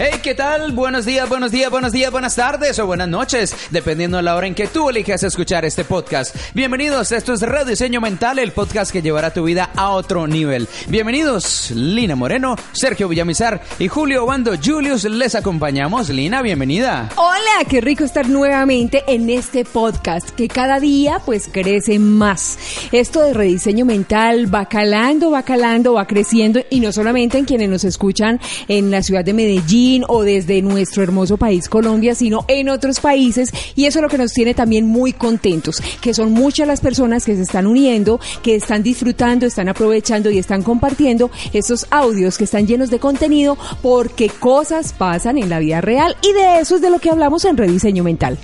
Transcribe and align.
Hey, 0.00 0.20
¿qué 0.22 0.32
tal? 0.32 0.70
Buenos 0.70 1.04
días, 1.04 1.28
buenos 1.28 1.50
días, 1.50 1.72
buenos 1.72 1.90
días, 1.90 2.12
buenas 2.12 2.36
tardes 2.36 2.78
o 2.78 2.86
buenas 2.86 3.08
noches, 3.08 3.52
dependiendo 3.72 4.18
de 4.18 4.22
la 4.22 4.36
hora 4.36 4.46
en 4.46 4.54
que 4.54 4.68
tú 4.68 4.90
elijas 4.90 5.24
escuchar 5.24 5.64
este 5.64 5.84
podcast. 5.84 6.36
Bienvenidos, 6.54 7.10
esto 7.10 7.32
es 7.32 7.42
Rediseño 7.42 8.00
Mental, 8.00 8.38
el 8.38 8.52
podcast 8.52 8.92
que 8.92 9.02
llevará 9.02 9.32
tu 9.32 9.42
vida 9.42 9.70
a 9.74 9.90
otro 9.90 10.28
nivel. 10.28 10.68
Bienvenidos, 10.86 11.72
Lina 11.72 12.14
Moreno, 12.14 12.54
Sergio 12.70 13.08
Villamizar 13.08 13.60
y 13.80 13.88
Julio 13.88 14.24
Bando 14.24 14.52
Julius, 14.64 15.02
les 15.02 15.34
acompañamos. 15.34 16.10
Lina, 16.10 16.42
bienvenida. 16.42 17.08
Hola, 17.16 17.68
qué 17.68 17.80
rico 17.80 18.04
estar 18.04 18.28
nuevamente 18.28 19.02
en 19.08 19.28
este 19.28 19.64
podcast 19.64 20.30
que 20.30 20.46
cada 20.46 20.78
día 20.78 21.20
pues 21.26 21.48
crece 21.50 21.98
más. 21.98 22.56
Esto 22.92 23.22
de 23.22 23.34
rediseño 23.34 23.84
mental 23.84 24.54
va 24.54 24.66
calando, 24.66 25.32
va 25.32 25.42
calando, 25.42 25.94
va 25.94 26.06
creciendo 26.06 26.60
y 26.70 26.78
no 26.78 26.92
solamente 26.92 27.36
en 27.36 27.46
quienes 27.46 27.68
nos 27.68 27.82
escuchan 27.82 28.40
en 28.68 28.92
la 28.92 29.02
ciudad 29.02 29.24
de 29.24 29.32
Medellín, 29.32 29.87
o 30.08 30.22
desde 30.22 30.60
nuestro 30.62 31.02
hermoso 31.02 31.36
país 31.36 31.68
Colombia, 31.68 32.14
sino 32.14 32.44
en 32.48 32.68
otros 32.68 33.00
países 33.00 33.52
y 33.74 33.86
eso 33.86 33.98
es 33.98 34.02
lo 34.02 34.08
que 34.08 34.18
nos 34.18 34.32
tiene 34.32 34.54
también 34.54 34.86
muy 34.86 35.12
contentos, 35.12 35.82
que 36.00 36.14
son 36.14 36.32
muchas 36.32 36.66
las 36.66 36.80
personas 36.80 37.24
que 37.24 37.36
se 37.36 37.42
están 37.42 37.66
uniendo, 37.66 38.20
que 38.42 38.56
están 38.56 38.82
disfrutando, 38.82 39.46
están 39.46 39.68
aprovechando 39.68 40.30
y 40.30 40.38
están 40.38 40.62
compartiendo 40.62 41.30
estos 41.52 41.86
audios 41.90 42.36
que 42.36 42.44
están 42.44 42.66
llenos 42.66 42.90
de 42.90 42.98
contenido 42.98 43.56
porque 43.82 44.28
cosas 44.28 44.92
pasan 44.92 45.38
en 45.38 45.48
la 45.48 45.58
vida 45.58 45.80
real 45.80 46.16
y 46.22 46.32
de 46.32 46.60
eso 46.60 46.76
es 46.76 46.82
de 46.82 46.90
lo 46.90 46.98
que 46.98 47.10
hablamos 47.10 47.44
en 47.44 47.56
Rediseño 47.56 48.04
Mental. 48.04 48.38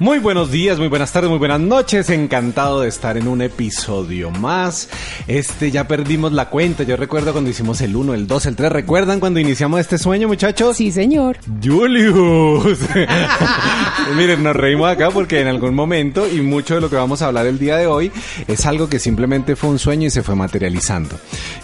Muy 0.00 0.20
buenos 0.20 0.52
días, 0.52 0.78
muy 0.78 0.86
buenas 0.86 1.10
tardes, 1.10 1.28
muy 1.28 1.40
buenas 1.40 1.58
noches. 1.58 2.08
Encantado 2.08 2.82
de 2.82 2.88
estar 2.88 3.16
en 3.16 3.26
un 3.26 3.42
episodio 3.42 4.30
más. 4.30 4.88
Este 5.26 5.72
ya 5.72 5.88
perdimos 5.88 6.32
la 6.32 6.50
cuenta. 6.50 6.84
Yo 6.84 6.96
recuerdo 6.96 7.32
cuando 7.32 7.50
hicimos 7.50 7.80
el 7.80 7.96
1, 7.96 8.14
el 8.14 8.28
2, 8.28 8.46
el 8.46 8.54
3. 8.54 8.70
¿Recuerdan 8.70 9.18
cuando 9.18 9.40
iniciamos 9.40 9.80
este 9.80 9.98
sueño, 9.98 10.28
muchachos? 10.28 10.76
Sí, 10.76 10.92
señor. 10.92 11.38
Julius. 11.60 12.78
Miren, 14.16 14.44
nos 14.44 14.54
reímos 14.54 14.88
acá 14.88 15.10
porque 15.10 15.40
en 15.40 15.48
algún 15.48 15.74
momento 15.74 16.28
y 16.28 16.42
mucho 16.42 16.76
de 16.76 16.80
lo 16.80 16.88
que 16.88 16.94
vamos 16.94 17.20
a 17.20 17.26
hablar 17.26 17.46
el 17.46 17.58
día 17.58 17.76
de 17.76 17.88
hoy 17.88 18.12
es 18.46 18.66
algo 18.66 18.88
que 18.88 19.00
simplemente 19.00 19.56
fue 19.56 19.70
un 19.70 19.80
sueño 19.80 20.06
y 20.06 20.10
se 20.10 20.22
fue 20.22 20.36
materializando. 20.36 21.16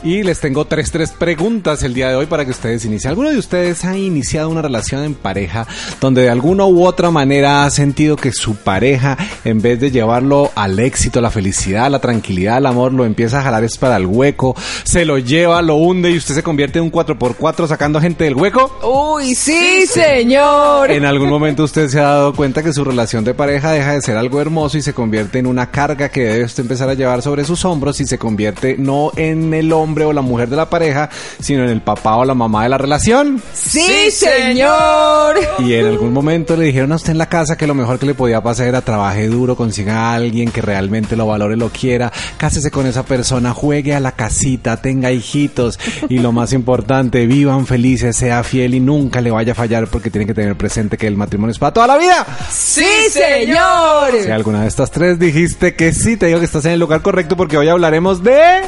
Y 0.03 0.25
les 0.25 0.41
tengo 0.41 0.65
tres, 0.65 0.91
tres 0.91 1.13
preguntas 1.13 1.85
el 1.85 1.95
día 1.95 2.09
de 2.09 2.17
hoy 2.17 2.27
para 2.27 2.45
que 2.45 2.51
ustedes 2.51 2.85
inicien. 2.85 3.11
¿Alguno 3.11 3.31
de 3.31 3.39
ustedes 3.39 3.85
ha 3.85 3.97
iniciado 3.97 4.49
una 4.49 4.61
relación 4.61 5.05
en 5.05 5.15
pareja 5.15 5.69
donde 6.01 6.23
de 6.23 6.31
alguna 6.31 6.65
u 6.65 6.85
otra 6.85 7.13
manera 7.13 7.65
ha 7.65 7.71
sentido 7.71 8.17
que 8.17 8.24
que 8.25 8.33
su 8.33 8.57
pareja, 8.57 9.19
en 9.45 9.61
vez 9.61 9.79
de 9.81 9.91
llevarlo 9.91 10.51
al 10.55 10.79
éxito, 10.79 11.19
a 11.19 11.23
la 11.23 11.31
felicidad, 11.31 11.85
a 11.85 11.91
la 11.91 11.99
tranquilidad, 11.99 12.57
al 12.57 12.65
amor, 12.65 12.91
lo 12.95 13.05
empieza 13.05 13.41
a 13.41 13.43
jalar 13.43 13.63
es 13.65 13.77
para 13.77 13.99
el 13.99 14.07
hueco, 14.07 14.57
se 14.83 15.05
lo 15.05 15.19
lleva, 15.19 15.61
lo 15.61 15.75
hunde 15.75 16.11
y 16.11 16.17
usted 16.17 16.35
se 16.35 16.43
convierte 16.43 16.79
en 16.79 16.87
un 16.87 16.91
4x4 16.91 17.69
sacando 17.69 18.01
gente 18.01 18.25
del 18.25 18.35
hueco? 18.35 18.79
Uy, 18.83 19.35
sí, 19.35 19.87
señor. 19.87 20.91
En 20.91 21.05
algún 21.05 21.29
momento 21.29 21.65
usted 21.65 21.87
se 21.89 22.01
ha 22.01 22.05
dado 22.05 22.35
cuenta 22.35 22.63
que 22.63 22.73
su 22.73 22.83
relación 22.83 23.25
de 23.25 23.35
pareja 23.35 23.73
deja 23.73 23.93
de 23.93 24.01
ser 24.01 24.17
algo 24.17 24.41
hermoso 24.41 24.79
y 24.79 24.83
se 24.83 24.95
convierte 24.95 25.39
en 25.39 25.47
una 25.47 25.71
carga 25.71 26.09
que 26.09 26.25
debe 26.25 26.45
usted 26.45 26.63
empezar 26.63 26.89
a 26.89 26.95
llevar 26.95 27.21
sobre 27.21 27.45
sus 27.45 27.63
hombros 27.67 28.01
y 28.01 28.07
se 28.07 28.17
convierte 28.17 28.77
no 28.79 29.13
en 29.17 29.53
el 29.53 29.71
hombre 29.71 30.07
o 30.07 30.15
la 30.15 30.23
mujer 30.23 30.49
de 30.49 30.57
la 30.57 30.71
pareja, 30.71 31.11
sino 31.41 31.63
en 31.63 31.69
el 31.69 31.83
papá 31.83 32.17
o 32.17 32.25
la 32.25 32.33
mamá 32.33 32.63
de 32.63 32.71
la 32.71 32.79
relación. 32.79 33.43
Sí, 33.53 34.11
señor. 34.11 35.37
Y 35.59 35.75
en 35.75 35.85
algún 35.89 36.15
momento 36.15 36.57
le 36.57 36.65
dijeron 36.65 36.91
a 36.93 36.97
usted 36.97 37.11
en 37.11 37.19
la 37.19 37.29
casa 37.29 37.59
que 37.59 37.67
lo 37.67 37.75
mejor 37.75 37.99
que 37.99 38.07
le 38.07 38.14
podía 38.15 38.43
pasar 38.43 38.69
era 38.69 38.81
trabaje 38.81 39.29
duro, 39.29 39.57
consiga 39.57 39.97
a 39.97 40.15
alguien 40.15 40.51
que 40.51 40.63
realmente 40.63 41.17
lo 41.17 41.27
valore, 41.27 41.57
lo 41.57 41.71
quiera, 41.71 42.13
cásese 42.37 42.71
con 42.71 42.87
esa 42.87 43.05
persona, 43.05 43.53
juegue 43.53 43.95
a 43.95 44.01
la 44.01 44.13
casita, 44.13 44.81
tenga 44.81 45.13
hijitos 45.13 45.79
y 46.09 46.19
lo 46.19 46.33
más 46.33 46.53
importante, 46.53 47.27
vivan 47.27 47.67
felices, 47.67 48.17
sea 48.17 48.43
fiel 48.43 48.75
y 48.75 48.81
nunca 48.81 49.21
le 49.21 49.31
vaya 49.31 49.53
a 49.53 49.55
fallar 49.55 49.89
porque 49.89 50.11
tiene 50.11 50.27
que 50.27 50.35
tener 50.35 50.57
presente 50.57 50.97
que 50.97 51.07
el 51.07 51.17
matrimonio 51.17 51.53
es 51.53 51.59
para 51.59 51.73
toda 51.73 51.87
la 51.87 51.99
vida. 51.99 52.27
Sí, 52.51 52.85
señor. 53.11 54.13
Si 54.23 54.31
alguna 54.31 54.63
de 54.63 54.69
estas 54.69 54.91
tres 54.91 55.19
dijiste 55.19 55.75
que 55.75 55.93
sí, 55.93 56.17
te 56.17 56.27
digo 56.27 56.39
que 56.39 56.45
estás 56.45 56.65
en 56.65 56.73
el 56.73 56.81
lugar 56.81 57.03
correcto 57.03 57.37
porque 57.37 57.57
hoy 57.57 57.69
hablaremos 57.69 58.23
de 58.23 58.63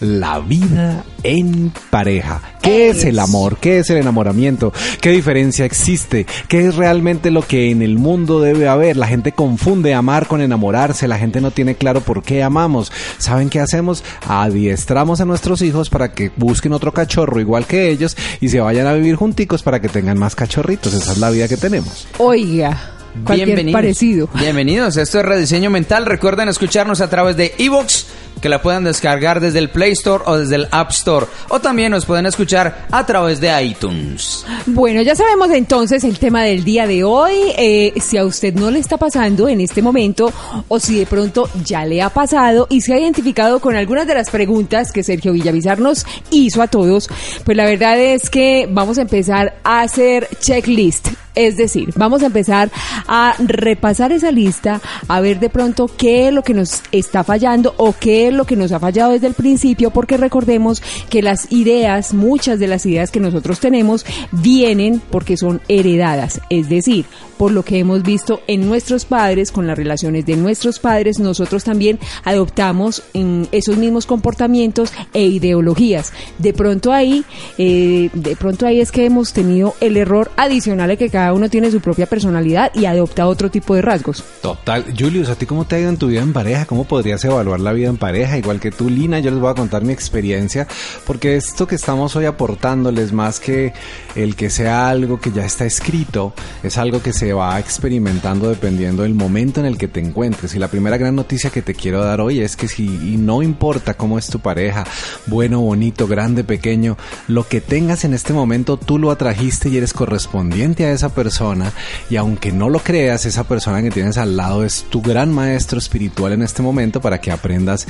la 0.00 0.38
vida 0.40 1.04
en 1.22 1.72
pareja. 1.90 2.40
¿Qué 2.62 2.88
es 2.88 3.04
el 3.04 3.18
amor? 3.18 3.58
¿Qué 3.58 3.78
es 3.78 3.90
el 3.90 3.98
enamoramiento? 3.98 4.72
¿Qué 5.00 5.10
diferencia 5.10 5.64
existe? 5.64 6.26
¿Qué 6.48 6.66
es 6.66 6.76
realmente 6.76 7.30
lo 7.30 7.42
que 7.42 7.70
en 7.70 7.82
el 7.82 7.98
mundo 7.98 8.40
debe 8.40 8.68
haber? 8.68 8.96
La 8.96 9.06
gente 9.06 9.32
confunde 9.32 9.94
amar 9.94 10.26
con 10.26 10.40
enamorarse, 10.40 11.08
la 11.08 11.18
gente 11.18 11.40
no 11.40 11.50
tiene 11.50 11.74
claro 11.74 12.00
por 12.00 12.22
qué 12.22 12.42
amamos. 12.42 12.92
¿Saben 13.18 13.50
qué 13.50 13.60
hacemos? 13.60 14.02
Adiestramos 14.26 15.20
a 15.20 15.24
nuestros 15.24 15.62
hijos 15.62 15.90
para 15.90 16.12
que 16.12 16.30
busquen 16.36 16.72
otro 16.72 16.92
cachorro 16.92 17.40
igual 17.40 17.66
que 17.66 17.90
ellos 17.90 18.16
y 18.40 18.48
se 18.48 18.60
vayan 18.60 18.86
a 18.86 18.94
vivir 18.94 19.16
junticos 19.16 19.62
para 19.62 19.80
que 19.80 19.88
tengan 19.88 20.18
más 20.18 20.34
cachorritos. 20.34 20.94
Esa 20.94 21.12
es 21.12 21.18
la 21.18 21.30
vida 21.30 21.48
que 21.48 21.56
tenemos. 21.56 22.06
Oiga. 22.18 22.94
Bienvenidos. 23.14 23.72
parecido. 23.72 24.28
Bienvenidos, 24.34 24.96
esto 24.96 25.18
es 25.18 25.24
Rediseño 25.24 25.68
Mental. 25.68 26.06
Recuerden 26.06 26.48
escucharnos 26.48 27.00
a 27.00 27.10
través 27.10 27.36
de 27.36 27.52
Evox 27.58 28.06
que 28.40 28.48
la 28.48 28.62
puedan 28.62 28.84
descargar 28.84 29.40
desde 29.40 29.58
el 29.58 29.70
Play 29.70 29.92
Store 29.92 30.24
o 30.26 30.38
desde 30.38 30.56
el 30.56 30.68
App 30.70 30.90
Store. 30.90 31.26
O 31.48 31.60
también 31.60 31.90
nos 31.92 32.06
pueden 32.06 32.26
escuchar 32.26 32.86
a 32.90 33.06
través 33.06 33.40
de 33.40 33.62
iTunes. 33.62 34.44
Bueno, 34.66 35.02
ya 35.02 35.14
sabemos 35.14 35.50
entonces 35.50 36.04
el 36.04 36.18
tema 36.18 36.42
del 36.42 36.64
día 36.64 36.86
de 36.86 37.04
hoy. 37.04 37.52
Eh, 37.56 37.92
si 38.00 38.16
a 38.16 38.24
usted 38.24 38.54
no 38.54 38.70
le 38.70 38.78
está 38.78 38.96
pasando 38.96 39.48
en 39.48 39.60
este 39.60 39.82
momento 39.82 40.32
o 40.68 40.80
si 40.80 40.98
de 40.98 41.06
pronto 41.06 41.48
ya 41.64 41.84
le 41.84 42.02
ha 42.02 42.10
pasado 42.10 42.66
y 42.70 42.80
se 42.80 42.94
ha 42.94 42.98
identificado 42.98 43.60
con 43.60 43.76
algunas 43.76 44.06
de 44.06 44.14
las 44.14 44.30
preguntas 44.30 44.92
que 44.92 45.02
Sergio 45.02 45.32
Villavizar 45.32 45.78
nos 45.78 46.06
hizo 46.30 46.62
a 46.62 46.68
todos, 46.68 47.08
pues 47.44 47.56
la 47.56 47.64
verdad 47.64 47.98
es 47.98 48.30
que 48.30 48.68
vamos 48.70 48.98
a 48.98 49.02
empezar 49.02 49.58
a 49.64 49.82
hacer 49.82 50.28
checklist 50.40 51.08
es 51.34 51.56
decir, 51.56 51.92
vamos 51.96 52.22
a 52.22 52.26
empezar 52.26 52.70
a 53.06 53.34
repasar 53.38 54.12
esa 54.12 54.30
lista, 54.30 54.80
a 55.08 55.20
ver 55.20 55.40
de 55.40 55.50
pronto 55.50 55.88
qué 55.96 56.28
es 56.28 56.34
lo 56.34 56.42
que 56.42 56.54
nos 56.54 56.82
está 56.92 57.24
fallando 57.24 57.74
o 57.76 57.94
qué 57.98 58.28
es 58.28 58.34
lo 58.34 58.44
que 58.44 58.56
nos 58.56 58.72
ha 58.72 58.80
fallado 58.80 59.12
desde 59.12 59.26
el 59.26 59.34
principio, 59.34 59.90
porque 59.90 60.16
recordemos 60.16 60.82
que 61.08 61.22
las 61.22 61.50
ideas, 61.52 62.14
muchas 62.14 62.58
de 62.58 62.68
las 62.68 62.86
ideas 62.86 63.10
que 63.10 63.20
nosotros 63.20 63.60
tenemos, 63.60 64.04
vienen 64.32 65.00
porque 65.10 65.36
son 65.36 65.60
heredadas. 65.68 66.40
Es 66.50 66.68
decir, 66.68 67.06
por 67.40 67.52
lo 67.52 67.64
que 67.64 67.78
hemos 67.78 68.02
visto 68.02 68.42
en 68.48 68.68
nuestros 68.68 69.06
padres, 69.06 69.50
con 69.50 69.66
las 69.66 69.78
relaciones 69.78 70.26
de 70.26 70.36
nuestros 70.36 70.78
padres, 70.78 71.18
nosotros 71.18 71.64
también 71.64 71.98
adoptamos 72.24 73.02
esos 73.50 73.78
mismos 73.78 74.04
comportamientos 74.04 74.92
e 75.14 75.24
ideologías. 75.24 76.12
De 76.38 76.52
pronto 76.52 76.92
ahí, 76.92 77.24
eh, 77.56 78.10
de 78.12 78.36
pronto 78.36 78.66
ahí 78.66 78.80
es 78.80 78.92
que 78.92 79.06
hemos 79.06 79.32
tenido 79.32 79.74
el 79.80 79.96
error 79.96 80.30
adicional 80.36 80.88
de 80.88 80.96
que 80.98 81.08
cada 81.20 81.34
uno 81.34 81.50
tiene 81.50 81.70
su 81.70 81.82
propia 81.82 82.06
personalidad 82.06 82.74
y 82.74 82.86
adopta 82.86 83.26
otro 83.26 83.50
tipo 83.50 83.74
de 83.74 83.82
rasgos. 83.82 84.24
Total. 84.40 84.86
Julius, 84.98 85.28
¿a 85.28 85.34
ti 85.34 85.44
cómo 85.44 85.66
te 85.66 85.76
ha 85.76 85.78
ido 85.78 85.90
en 85.90 85.98
tu 85.98 86.06
vida 86.06 86.22
en 86.22 86.32
pareja? 86.32 86.64
¿Cómo 86.64 86.84
podrías 86.84 87.22
evaluar 87.26 87.60
la 87.60 87.74
vida 87.74 87.90
en 87.90 87.98
pareja? 87.98 88.38
Igual 88.38 88.58
que 88.58 88.70
tú, 88.70 88.88
Lina, 88.88 89.18
yo 89.18 89.30
les 89.30 89.38
voy 89.38 89.50
a 89.50 89.54
contar 89.54 89.84
mi 89.84 89.92
experiencia, 89.92 90.66
porque 91.06 91.36
esto 91.36 91.66
que 91.66 91.74
estamos 91.74 92.16
hoy 92.16 92.24
aportándoles, 92.24 93.12
más 93.12 93.38
que 93.38 93.74
el 94.14 94.34
que 94.34 94.48
sea 94.48 94.88
algo 94.88 95.20
que 95.20 95.30
ya 95.30 95.44
está 95.44 95.66
escrito, 95.66 96.32
es 96.62 96.78
algo 96.78 97.02
que 97.02 97.12
se 97.12 97.34
va 97.34 97.60
experimentando 97.60 98.48
dependiendo 98.48 99.02
del 99.02 99.14
momento 99.14 99.60
en 99.60 99.66
el 99.66 99.76
que 99.76 99.88
te 99.88 100.00
encuentres. 100.00 100.54
Y 100.54 100.58
la 100.58 100.68
primera 100.68 100.96
gran 100.96 101.14
noticia 101.14 101.50
que 101.50 101.60
te 101.60 101.74
quiero 101.74 102.02
dar 102.02 102.22
hoy 102.22 102.40
es 102.40 102.56
que 102.56 102.66
si 102.66 102.86
no 103.18 103.42
importa 103.42 103.92
cómo 103.92 104.18
es 104.18 104.28
tu 104.28 104.38
pareja, 104.38 104.86
bueno, 105.26 105.60
bonito, 105.60 106.06
grande, 106.06 106.44
pequeño, 106.44 106.96
lo 107.28 107.46
que 107.46 107.60
tengas 107.60 108.06
en 108.06 108.14
este 108.14 108.32
momento 108.32 108.78
tú 108.78 108.98
lo 108.98 109.10
atrajiste 109.10 109.68
y 109.68 109.76
eres 109.76 109.92
correspondiente 109.92 110.86
a 110.86 110.92
esa 110.92 111.09
persona 111.10 111.72
y 112.08 112.16
aunque 112.16 112.52
no 112.52 112.68
lo 112.68 112.80
creas, 112.80 113.26
esa 113.26 113.44
persona 113.44 113.82
que 113.82 113.90
tienes 113.90 114.18
al 114.18 114.36
lado 114.36 114.64
es 114.64 114.84
tu 114.90 115.02
gran 115.02 115.32
maestro 115.32 115.78
espiritual 115.78 116.32
en 116.32 116.42
este 116.42 116.62
momento 116.62 117.00
para 117.00 117.20
que 117.20 117.30
aprendas 117.30 117.86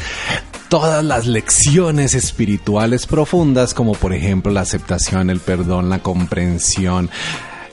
todas 0.68 1.04
las 1.04 1.26
lecciones 1.26 2.14
espirituales 2.14 3.06
profundas 3.06 3.74
como 3.74 3.92
por 3.92 4.12
ejemplo 4.12 4.52
la 4.52 4.60
aceptación, 4.60 5.30
el 5.30 5.40
perdón, 5.40 5.88
la 5.88 6.00
comprensión, 6.00 7.10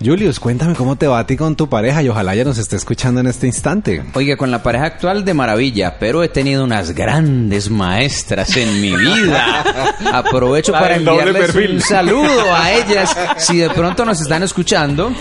Julius, 0.04 0.40
cuéntame 0.40 0.76
cómo 0.76 0.96
te 0.96 1.08
va 1.08 1.18
a 1.20 1.26
ti 1.26 1.36
con 1.36 1.56
tu 1.56 1.68
pareja 1.68 2.04
y 2.04 2.10
ojalá 2.10 2.36
ya 2.36 2.44
nos 2.44 2.60
esté 2.60 2.76
escuchando 2.76 3.20
en 3.20 3.28
este 3.28 3.48
instante. 3.48 4.04
Oiga, 4.14 4.38
con 4.38 4.52
la 4.52 4.62
pareja 4.62 4.86
actual 4.86 5.26
de 5.26 5.34
maravilla, 5.34 5.98
pero 6.00 6.22
he 6.22 6.30
tenido 6.30 6.64
unas 6.64 6.92
grandes 6.92 7.72
maestras 7.72 8.56
en 8.58 8.80
mi 8.80 8.96
vida. 8.96 9.64
Aprovecho 10.14 10.72
La 10.72 10.80
para 10.80 10.96
enviarles 10.98 11.56
un 11.56 11.82
saludo 11.82 12.54
a 12.54 12.72
ellas. 12.74 13.16
Si 13.38 13.58
de 13.58 13.72
pronto 13.72 14.06
nos 14.06 14.22
están 14.22 14.44
escuchando, 14.44 15.12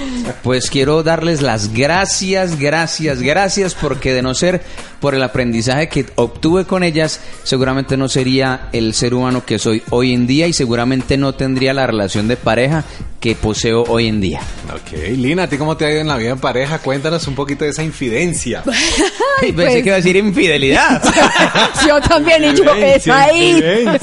pues 0.42 0.68
quiero 0.68 1.02
darles 1.02 1.40
las 1.40 1.72
gracias, 1.72 2.58
gracias, 2.58 3.22
gracias, 3.22 3.74
porque 3.74 4.12
de 4.12 4.20
no 4.20 4.34
ser 4.34 4.62
por 5.00 5.14
el 5.14 5.22
aprendizaje 5.22 5.88
que 5.88 6.06
obtuve 6.16 6.66
con 6.66 6.82
ellas, 6.82 7.20
seguramente 7.44 7.96
no 7.96 8.08
sería 8.08 8.68
el 8.72 8.92
ser 8.92 9.14
humano 9.14 9.44
que 9.46 9.58
soy 9.58 9.82
hoy 9.90 10.12
en 10.12 10.26
día 10.26 10.46
y 10.46 10.52
seguramente 10.52 11.16
no 11.16 11.34
tendría 11.34 11.72
la 11.72 11.86
relación 11.86 12.28
de 12.28 12.36
pareja 12.36 12.84
que 13.26 13.34
poseo 13.34 13.82
hoy 13.88 14.06
en 14.06 14.20
día. 14.20 14.40
Ok, 14.72 15.16
Lina, 15.16 15.42
¿a 15.42 15.48
ti 15.48 15.58
cómo 15.58 15.76
te 15.76 15.84
ha 15.84 15.90
ido 15.90 16.00
en 16.00 16.06
la 16.06 16.16
vida 16.16 16.30
en 16.30 16.38
pareja? 16.38 16.78
Cuéntanos 16.78 17.26
un 17.26 17.34
poquito 17.34 17.64
de 17.64 17.70
esa 17.70 17.82
infidencia. 17.82 18.62
Ay, 19.42 19.50
Pensé 19.50 19.52
pues, 19.52 19.82
que 19.82 19.88
iba 19.88 19.94
a 19.94 19.96
decir 19.96 20.14
infidelidad. 20.14 21.02
yo 21.88 22.00
también 22.02 22.44
y 22.44 22.54
yo 22.56 22.72
es 22.76 23.08
ahí. 23.08 23.60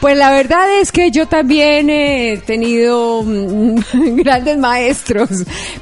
Pues 0.00 0.16
la 0.16 0.30
verdad 0.30 0.80
es 0.80 0.90
que 0.90 1.10
yo 1.10 1.28
también 1.28 1.90
he 1.90 2.38
tenido 2.46 3.22
mm, 3.22 3.76
grandes 4.16 4.56
maestros, 4.56 5.28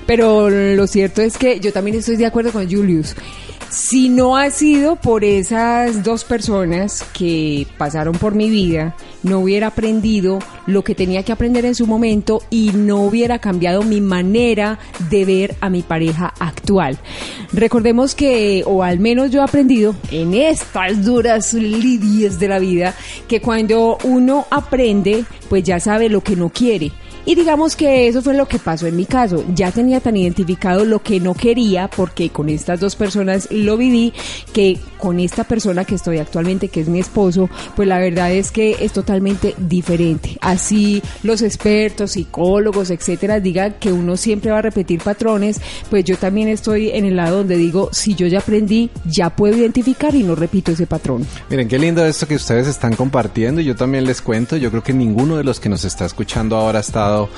pero 0.05 0.51
lo 0.51 0.87
cierto 0.89 1.23
es 1.23 1.39
que 1.39 1.61
yo 1.61 1.73
también 1.73 1.99
estoy 1.99 2.17
de 2.17 2.27
acuerdo 2.27 2.51
con 2.51 2.69
Julius. 2.69 3.15
Si 3.71 4.09
no 4.09 4.37
ha 4.37 4.51
sido 4.51 4.97
por 4.97 5.23
esas 5.23 6.03
dos 6.03 6.25
personas 6.25 7.05
que 7.17 7.69
pasaron 7.79 8.19
por 8.19 8.35
mi 8.35 8.51
vida, 8.51 8.97
no 9.23 9.39
hubiera 9.39 9.69
aprendido 9.69 10.41
lo 10.67 10.83
que 10.83 10.97
tenía 10.97 11.23
que 11.23 11.31
aprender 11.31 11.65
en 11.65 11.77
su 11.77 11.87
momento 11.87 12.43
y 12.51 12.73
no 12.75 13.03
hubiera 13.03 13.39
cambiado 13.39 13.85
mi 13.85 14.01
manera 14.01 14.81
de 15.09 15.25
ver 15.25 15.55
a 15.61 15.71
mi 15.71 15.83
pareja 15.83 16.35
actual. 16.41 16.99
Recordemos 17.53 18.17
que, 18.17 18.65
o 18.67 18.83
al 18.83 18.99
menos 18.99 19.31
yo 19.31 19.41
he 19.41 19.45
aprendido 19.45 19.95
en 20.11 20.35
estas 20.35 21.05
duras 21.05 21.55
lidias 21.55 22.41
de 22.41 22.49
la 22.49 22.59
vida, 22.59 22.97
que 23.29 23.41
cuando 23.41 23.99
uno 24.03 24.47
aprende, 24.51 25.25
pues 25.49 25.63
ya 25.63 25.79
sabe 25.79 26.09
lo 26.09 26.23
que 26.23 26.35
no 26.35 26.49
quiere. 26.49 26.91
Y 27.25 27.35
digamos 27.35 27.77
que 27.77 28.09
eso 28.09 28.23
fue 28.23 28.35
lo 28.35 28.49
que 28.49 28.59
pasó 28.59 28.87
en 28.87 28.97
mi 28.97 29.05
caso. 29.05 29.45
Ya 29.55 29.71
tenía 29.71 30.01
tan 30.01 30.17
identificado 30.17 30.85
lo 30.85 31.03
que 31.03 31.21
no 31.21 31.35
quería, 31.35 31.89
porque 31.89 32.31
con 32.31 32.49
estas 32.49 32.81
dos 32.81 32.97
personas 32.97 33.49
lo 33.51 33.77
viví, 33.77 34.13
que 34.53 34.79
con 34.99 35.21
esta 35.21 35.45
persona 35.45 35.85
que 35.85 35.95
estoy 35.95 36.19
actualmente, 36.19 36.69
que 36.69 36.81
es 36.81 36.89
mi 36.89 36.99
esposo, 37.01 37.49
pues 37.77 37.89
la 37.89 37.99
verdad 37.99 38.33
es 38.33 38.51
que 38.51 38.77
es 38.81 38.93
totalmente 38.93 39.55
diferente. 39.59 40.37
Así 40.41 41.03
los 41.23 41.43
expertos, 41.43 42.13
psicólogos, 42.13 42.91
etcétera, 42.91 43.41
digan 43.41 43.77
que 43.81 43.93
uno 43.93 44.17
siempre 44.17 44.51
va 44.51 44.59
a 44.59 44.63
repetir 44.63 45.03
patrones, 45.03 45.61
pues 45.89 46.05
yo 46.05 46.17
también 46.17 46.49
estoy 46.49 46.91
en 46.91 47.05
el 47.05 47.17
lado 47.17 47.39
donde 47.39 47.57
digo, 47.57 47.89
si 47.93 48.15
yo 48.15 48.27
ya 48.27 48.39
aprendí, 48.39 48.91
ya 49.07 49.31
puedo 49.31 49.57
identificar 49.57 50.15
y 50.15 50.23
no 50.23 50.35
repito 50.35 50.73
ese 50.73 50.87
patrón. 50.87 51.27
Miren, 51.49 51.69
qué 51.69 51.79
lindo 51.79 52.05
esto 52.05 52.27
que 52.27 52.35
ustedes 52.35 52.67
están 52.67 52.95
compartiendo. 52.95 53.61
Yo 53.61 53.75
también 53.77 54.05
les 54.05 54.21
cuento, 54.21 54.57
yo 54.57 54.71
creo 54.71 54.83
que 54.83 54.93
ninguno 54.93 55.37
de 55.37 55.45
los 55.45 55.61
que 55.61 55.69
nos 55.69 55.85
está 55.85 56.05
escuchando 56.07 56.57
ahora 56.57 56.79
ha 56.79 56.83
estado 56.83 57.10
So. 57.11 57.29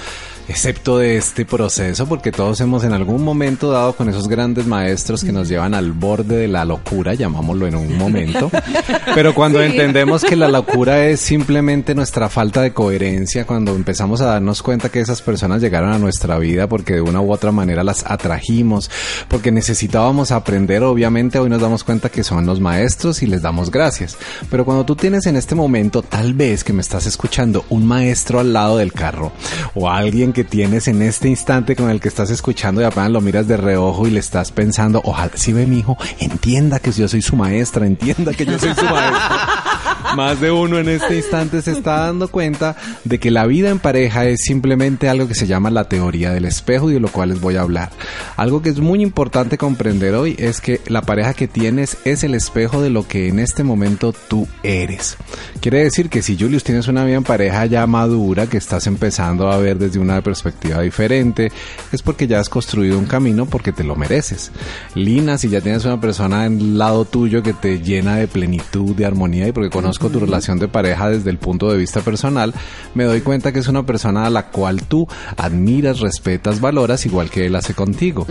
Excepto 0.49 0.99
de 0.99 1.17
este 1.17 1.44
proceso, 1.44 2.06
porque 2.06 2.33
todos 2.33 2.61
hemos 2.61 2.85
en 2.85 2.93
algún 2.93 3.23
momento 3.23 3.71
dado 3.71 3.94
con 3.94 4.09
esos 4.09 4.29
grandes 4.29 4.67
maestros 4.67 5.25
que 5.25 5.33
nos 5.33 5.49
llevan 5.49 5.75
al 5.75 5.93
borde 5.93 6.37
de 6.37 6.49
la 6.49 6.65
locura, 6.65 7.15
llamámoslo 7.15 7.67
en 7.67 7.77
un 7.77 7.97
momento. 7.97 8.50
Pero 9.15 9.35
cuando 9.35 9.62
entendemos 9.62 10.25
que 10.25 10.37
la 10.37 10.49
locura 10.49 11.06
es 11.06 11.21
simplemente 11.21 11.94
nuestra 11.94 12.29
falta 12.29 12.62
de 12.62 12.73
coherencia, 12.73 13.47
cuando 13.47 13.75
empezamos 13.75 14.21
a 14.21 14.27
darnos 14.27 14.62
cuenta 14.62 14.89
que 14.89 15.00
esas 15.00 15.23
personas 15.23 15.61
llegaron 15.61 15.93
a 15.93 15.99
nuestra 15.99 16.39
vida 16.39 16.69
porque 16.69 16.95
de 16.95 17.00
una 17.00 17.21
u 17.21 17.33
otra 17.33 17.53
manera 17.53 17.85
las 17.85 18.05
atrajimos, 18.06 18.91
porque 19.29 19.53
necesitábamos 19.53 20.33
aprender, 20.33 20.83
obviamente 20.83 21.38
hoy 21.38 21.50
nos 21.50 21.61
damos 21.61 21.85
cuenta 21.85 22.09
que 22.09 22.25
son 22.25 22.47
los 22.47 22.61
maestros 22.61 23.23
y 23.23 23.27
les 23.27 23.43
damos 23.43 23.71
gracias. 23.71 24.17
Pero 24.50 24.65
cuando 24.65 24.85
tú 24.85 24.97
tienes 24.97 25.27
en 25.27 25.37
este 25.37 25.55
momento, 25.55 26.03
tal 26.03 26.35
vez 26.35 26.65
que 26.65 26.73
me 26.73 26.83
estás 26.83 27.06
escuchando, 27.06 27.65
un 27.69 27.87
maestro 27.87 28.41
al 28.41 28.53
lado 28.53 28.79
del 28.79 28.93
carro 28.93 29.33
o 29.75 29.88
alguien 29.88 30.31
que 30.32 30.44
tienes 30.44 30.88
en 30.88 31.02
este 31.02 31.29
instante 31.29 31.76
con 31.76 31.90
el 31.90 32.00
que 32.00 32.08
estás 32.08 32.31
escuchando 32.31 32.81
y 32.81 32.84
apenas 32.84 33.11
lo 33.11 33.20
miras 33.20 33.49
de 33.49 33.56
reojo 33.56 34.06
y 34.06 34.11
le 34.11 34.20
estás 34.20 34.52
pensando, 34.52 35.00
ojalá 35.05 35.32
si 35.34 35.52
ve 35.52 35.67
mi 35.67 35.79
hijo, 35.79 35.96
entienda 36.20 36.79
que 36.79 36.93
yo 36.93 37.08
soy 37.08 37.23
su 37.23 37.37
maestra, 37.37 37.87
entienda 37.87 38.32
que 38.32 38.44
yo 38.44 38.58
soy 38.58 38.75
su 38.75 38.84
maestra. 38.84 39.64
Más 40.17 40.41
de 40.41 40.50
uno 40.50 40.79
en 40.79 40.88
este 40.88 41.17
instante 41.17 41.62
se 41.62 41.73
está 41.73 42.00
dando 42.00 42.29
cuenta 42.29 42.76
de 43.05 43.19
que 43.19 43.31
la 43.31 43.47
vida 43.47 43.70
en 43.70 43.79
pareja 43.79 44.26
es 44.26 44.41
simplemente 44.44 45.09
algo 45.09 45.26
que 45.26 45.35
se 45.35 45.47
llama 45.47 45.70
la 45.70 45.85
teoría 45.85 46.32
del 46.32 46.44
espejo 46.44 46.91
y 46.91 46.94
de 46.94 47.00
lo 47.00 47.09
cual 47.09 47.31
les 47.31 47.41
voy 47.41 47.56
a 47.56 47.62
hablar. 47.62 47.91
Algo 48.37 48.61
que 48.61 48.69
es 48.69 48.79
muy 48.79 49.03
importante 49.03 49.56
comprender 49.56 50.14
hoy 50.14 50.37
es 50.38 50.61
que 50.61 50.81
la 50.87 51.03
pareja 51.03 51.32
que 51.32 51.49
tienes 51.49 51.97
es 52.05 52.25
el 52.25 52.35
espejo 52.35 52.82
de 52.82 52.91
lo 52.91 53.09
que 53.09 53.29
en 53.29 53.38
este 53.38 53.64
momento 53.64 54.12
tú 54.12 54.47
eres. 54.62 55.17
Quiere 55.61 55.82
decir 55.82 56.11
que 56.11 56.20
si 56.20 56.37
Julius 56.38 56.64
tienes 56.64 56.88
una 56.88 57.05
vida 57.05 57.17
en 57.17 57.25
pareja 57.25 57.64
ya 57.67 57.87
madura, 57.87 58.47
que 58.47 58.59
estás 58.59 58.87
empezando 58.87 59.50
a 59.50 59.56
ver 59.56 59.79
desde 59.79 59.99
una 59.99 60.20
perspectiva 60.20 60.82
diferente, 60.82 61.50
es 61.91 62.03
porque 62.03 62.26
ya 62.26 62.38
has 62.38 62.50
construido 62.50 62.99
un 62.99 63.06
camino 63.06 63.47
porque 63.47 63.73
te 63.73 63.85
lo 63.85 63.97
mereces. 63.97 64.53
Lina, 64.94 65.38
si 65.38 65.49
ya 65.49 65.62
tienes 65.62 65.85
una 65.87 66.00
persona 66.00 66.44
en 66.44 66.76
lado 66.76 67.06
tuyo 67.06 67.43
que 67.43 67.55
te 67.55 67.81
llena 67.81 68.17
de 68.17 68.29
plenitud, 68.29 68.94
de 68.94 69.06
armonía 69.06 69.49
y 69.49 69.53
porque 69.53 69.70
conozco 69.70 70.01
tu 70.10 70.20
relación 70.20 70.58
de 70.58 70.69
pareja 70.69 71.10
desde 71.10 71.31
el 71.31 71.38
punto 71.38 71.70
de 71.70 71.78
vista 71.78 72.00
personal, 72.00 72.54
me 72.94 73.04
doy 73.04 73.20
cuenta 73.20 73.52
que 73.52 73.60
es 73.60 73.69
una 73.69 73.84
persona 73.84 74.26
a 74.26 74.31
la 74.31 74.49
cual 74.49 74.82
tú 74.82 75.06
admiras, 75.37 76.00
respetas, 76.00 76.60
valoras 76.60 77.06
igual 77.06 77.31
que 77.31 77.46
él 77.46 77.56
hace 77.56 77.75
contigo. 77.75 78.26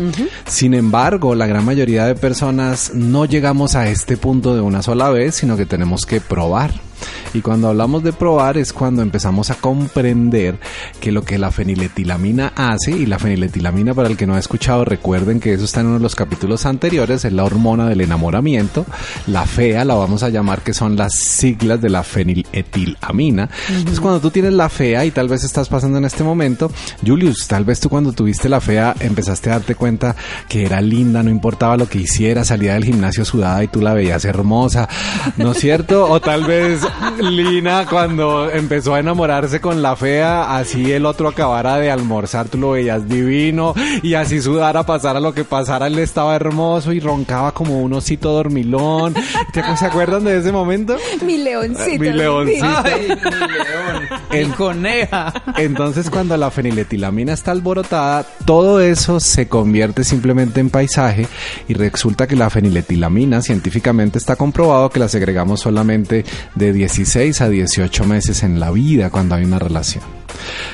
Sin 0.46 0.74
embargo, 0.74 1.36
la 1.36 1.48
gran 1.48 1.66
mayoría 1.66 2.06
de 2.06 2.16
personas 2.16 2.92
no 2.94 3.26
llegamos 3.26 3.76
a 3.76 3.90
este 3.90 4.18
punto 4.18 4.56
de 4.56 4.62
una 4.62 4.82
sola 4.82 5.10
vez, 5.10 5.36
sino 5.36 5.58
que 5.58 5.66
tenemos 5.66 6.06
que 6.06 6.22
probar. 6.22 6.91
Y 7.34 7.42
cuando 7.42 7.70
hablamos 7.70 8.04
de 8.04 8.14
probar 8.14 8.58
es 8.58 8.74
cuando 8.74 9.02
empezamos 9.02 9.50
a 9.50 9.56
comprender 9.56 10.60
que 11.00 11.12
lo 11.12 11.24
que 11.24 11.38
la 11.38 11.52
feniletilamina 11.52 12.54
hace, 12.56 12.92
y 12.92 13.06
la 13.06 13.20
feniletilamina 13.20 13.94
para 13.94 14.10
el 14.10 14.18
que 14.18 14.28
no 14.28 14.36
ha 14.36 14.40
escuchado, 14.40 14.86
recuerden 14.86 15.40
que 15.40 15.54
eso 15.54 15.66
está 15.66 15.82
en 15.82 15.88
uno 15.88 15.98
de 15.98 16.04
los 16.04 16.16
capítulos 16.16 16.66
anteriores, 16.66 17.26
es 17.26 17.34
la 17.34 17.44
hormona 17.44 17.88
del 17.88 18.02
enamoramiento, 18.02 18.86
la 19.28 19.46
fea 19.46 19.86
la 19.86 19.96
vamos 19.96 20.24
a 20.24 20.30
llamar 20.30 20.62
que 20.62 20.74
son 20.74 20.96
las 20.96 21.14
siglas 21.16 21.82
de 21.82 21.90
la 21.90 22.04
feniletilamina. 22.04 23.50
Entonces 23.70 24.00
cuando 24.00 24.20
tú 24.20 24.32
tienes 24.32 24.54
la 24.54 24.70
fea 24.70 25.06
y 25.06 25.12
tal 25.12 25.28
vez 25.28 25.44
estás 25.44 25.70
pasando 25.70 25.98
en 25.98 26.06
este 26.06 26.24
momento, 26.24 26.72
Julius, 27.06 27.48
tal 27.48 27.66
vez 27.66 27.80
tú 27.80 27.90
cuando 27.90 28.12
tuviste 28.14 28.50
la 28.50 28.62
fea 28.62 28.96
empezaste 29.00 29.50
a 29.50 29.54
darte 29.54 29.76
cuenta 29.76 30.16
que 30.48 30.66
era 30.66 30.82
linda, 30.82 31.24
no 31.24 31.30
importaba 31.30 31.78
lo 31.78 31.88
que 31.88 32.00
hiciera, 32.00 32.44
salía 32.44 32.74
del 32.74 32.86
gimnasio 32.86 33.26
sudada 33.26 33.64
y 33.64 33.68
tú 33.68 33.82
la 33.82 33.94
veías 33.94 34.26
hermosa, 34.26 34.88
¿no 35.38 35.52
es 35.52 35.60
cierto? 35.60 36.10
O 36.10 36.20
tal 36.20 36.44
vez 36.44 36.82
Lina 37.20 37.86
cuando 37.90 38.50
empezó 38.50 38.96
a 38.96 39.00
enamorarse 39.00 39.60
con 39.62 39.82
la 39.82 39.96
fea, 39.96 40.56
así 40.58 40.92
el 40.92 41.06
otro 41.06 41.28
acabara 41.30 41.78
de 41.78 41.92
almorzar, 41.92 42.48
tú 42.50 42.58
lo 42.58 42.72
veías 42.72 43.08
divino 43.08 43.74
y 44.04 44.14
así 44.16 44.42
sudara, 44.42 44.86
pasara 44.86 45.20
lo 45.20 45.34
que 45.34 45.44
pasara, 45.44 45.88
él 45.88 46.00
estaba 46.00 46.36
hermoso 46.36 46.92
y 46.94 47.00
roncaba 47.00 47.54
como 47.54 47.82
un 47.82 47.94
osito 47.94 48.32
dormilón. 48.32 49.14
¿Te- 49.54 49.62
¿Se 49.78 49.86
acuerdan 49.86 50.24
de 50.24 50.38
ese 50.38 50.52
momento? 50.52 50.98
Mi 51.26 51.38
leoncito. 51.38 52.00
Mi 52.00 52.12
leoncito. 52.12 52.66
Ay, 52.84 53.08
mi 53.10 53.16
león, 54.40 54.50
mi 54.50 54.54
coneja. 54.56 55.34
Entonces 55.58 56.10
cuando 56.10 56.36
la 56.38 56.52
feniletilamina 56.52 57.34
está 57.34 57.52
alborotada, 57.52 58.26
todo 58.46 58.80
eso 58.82 59.20
se 59.20 59.48
convierte 59.48 60.04
simplemente 60.04 60.60
en 60.60 60.70
paisaje 60.70 61.28
y 61.68 61.74
resulta 61.74 62.28
que 62.28 62.36
la 62.36 62.50
feniletilamina 62.50 63.42
científicamente 63.42 64.18
está 64.18 64.36
comprobado 64.36 64.90
que 64.90 65.00
la 65.00 65.08
segregamos 65.08 65.60
solamente 65.62 66.26
de 66.56 66.74
16 66.82 67.42
a 67.42 67.50
18 67.50 68.06
meses 68.06 68.42
en 68.42 68.60
la 68.60 68.72
vida 68.72 69.12
cuando 69.12 69.36
hay 69.36 69.44
una 69.44 69.60
relación. 69.60 70.04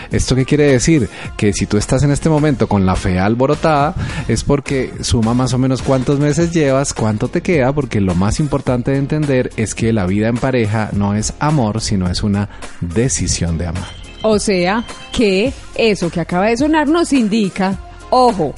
¿Esto 0.09 0.37
qué 0.37 0.45
quiere 0.45 0.71
decir? 0.71 1.09
Que 1.35 1.51
si 1.51 1.65
tú 1.65 1.75
estás 1.75 2.01
en 2.03 2.11
este 2.11 2.29
momento 2.29 2.67
con 2.67 2.85
la 2.85 2.95
fea 2.95 3.25
alborotada 3.25 3.93
es 4.29 4.45
porque 4.45 4.93
suma 5.01 5.33
más 5.33 5.53
o 5.53 5.57
menos 5.57 5.81
cuántos 5.81 6.17
meses 6.17 6.53
llevas, 6.53 6.93
cuánto 6.93 7.27
te 7.27 7.41
queda, 7.41 7.73
porque 7.73 7.99
lo 7.99 8.15
más 8.15 8.39
importante 8.39 8.91
de 8.91 8.99
entender 8.99 9.49
es 9.57 9.75
que 9.75 9.91
la 9.91 10.05
vida 10.05 10.29
en 10.29 10.37
pareja 10.37 10.91
no 10.93 11.13
es 11.13 11.33
amor, 11.39 11.81
sino 11.81 12.09
es 12.09 12.23
una 12.23 12.47
decisión 12.79 13.57
de 13.57 13.67
amar. 13.67 13.89
O 14.21 14.39
sea, 14.39 14.85
que 15.11 15.51
eso 15.75 16.09
que 16.09 16.21
acaba 16.21 16.45
de 16.45 16.55
sonar 16.55 16.87
nos 16.87 17.11
indica, 17.11 17.77
ojo, 18.09 18.53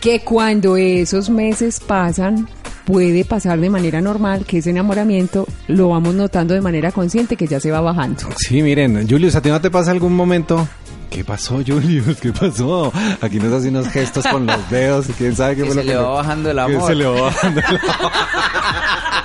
que 0.00 0.20
cuando 0.20 0.76
esos 0.76 1.30
meses 1.30 1.80
pasan, 1.80 2.48
puede 2.84 3.24
pasar 3.24 3.58
de 3.60 3.70
manera 3.70 4.00
normal, 4.00 4.44
que 4.44 4.58
ese 4.58 4.70
enamoramiento 4.70 5.46
lo 5.68 5.88
vamos 5.88 6.14
notando 6.14 6.54
de 6.54 6.60
manera 6.60 6.92
consciente 6.92 7.36
que 7.36 7.46
ya 7.46 7.60
se 7.60 7.70
va 7.70 7.80
bajando. 7.80 8.22
Sí, 8.36 8.62
miren, 8.62 9.08
Julius, 9.08 9.34
¿a 9.36 9.40
ti 9.42 9.48
no 9.48 9.60
te 9.60 9.70
pasa 9.70 9.90
algún 9.90 10.14
momento? 10.14 10.66
¿Qué 11.10 11.24
pasó, 11.24 11.60
Julius? 11.64 12.18
¿Qué 12.20 12.32
pasó? 12.32 12.92
Aquí 13.20 13.38
nos 13.38 13.52
hace 13.52 13.68
unos 13.68 13.86
gestos 13.88 14.26
con 14.26 14.46
los 14.46 14.68
dedos 14.68 15.08
y 15.08 15.12
quién 15.12 15.36
sabe 15.36 15.54
qué 15.54 15.62
Que 15.62 15.68
fue 15.70 15.76
se 15.76 15.84
lo 15.84 15.92
le 15.92 15.96
va 15.96 16.08
bajando 16.10 16.50
el 16.50 16.56
que 16.56 16.62
amor. 16.62 16.88
se 16.88 16.94
le 16.96 17.04
va 17.06 17.20
bajando 17.20 17.60
el 17.60 17.66
amor. 17.66 17.80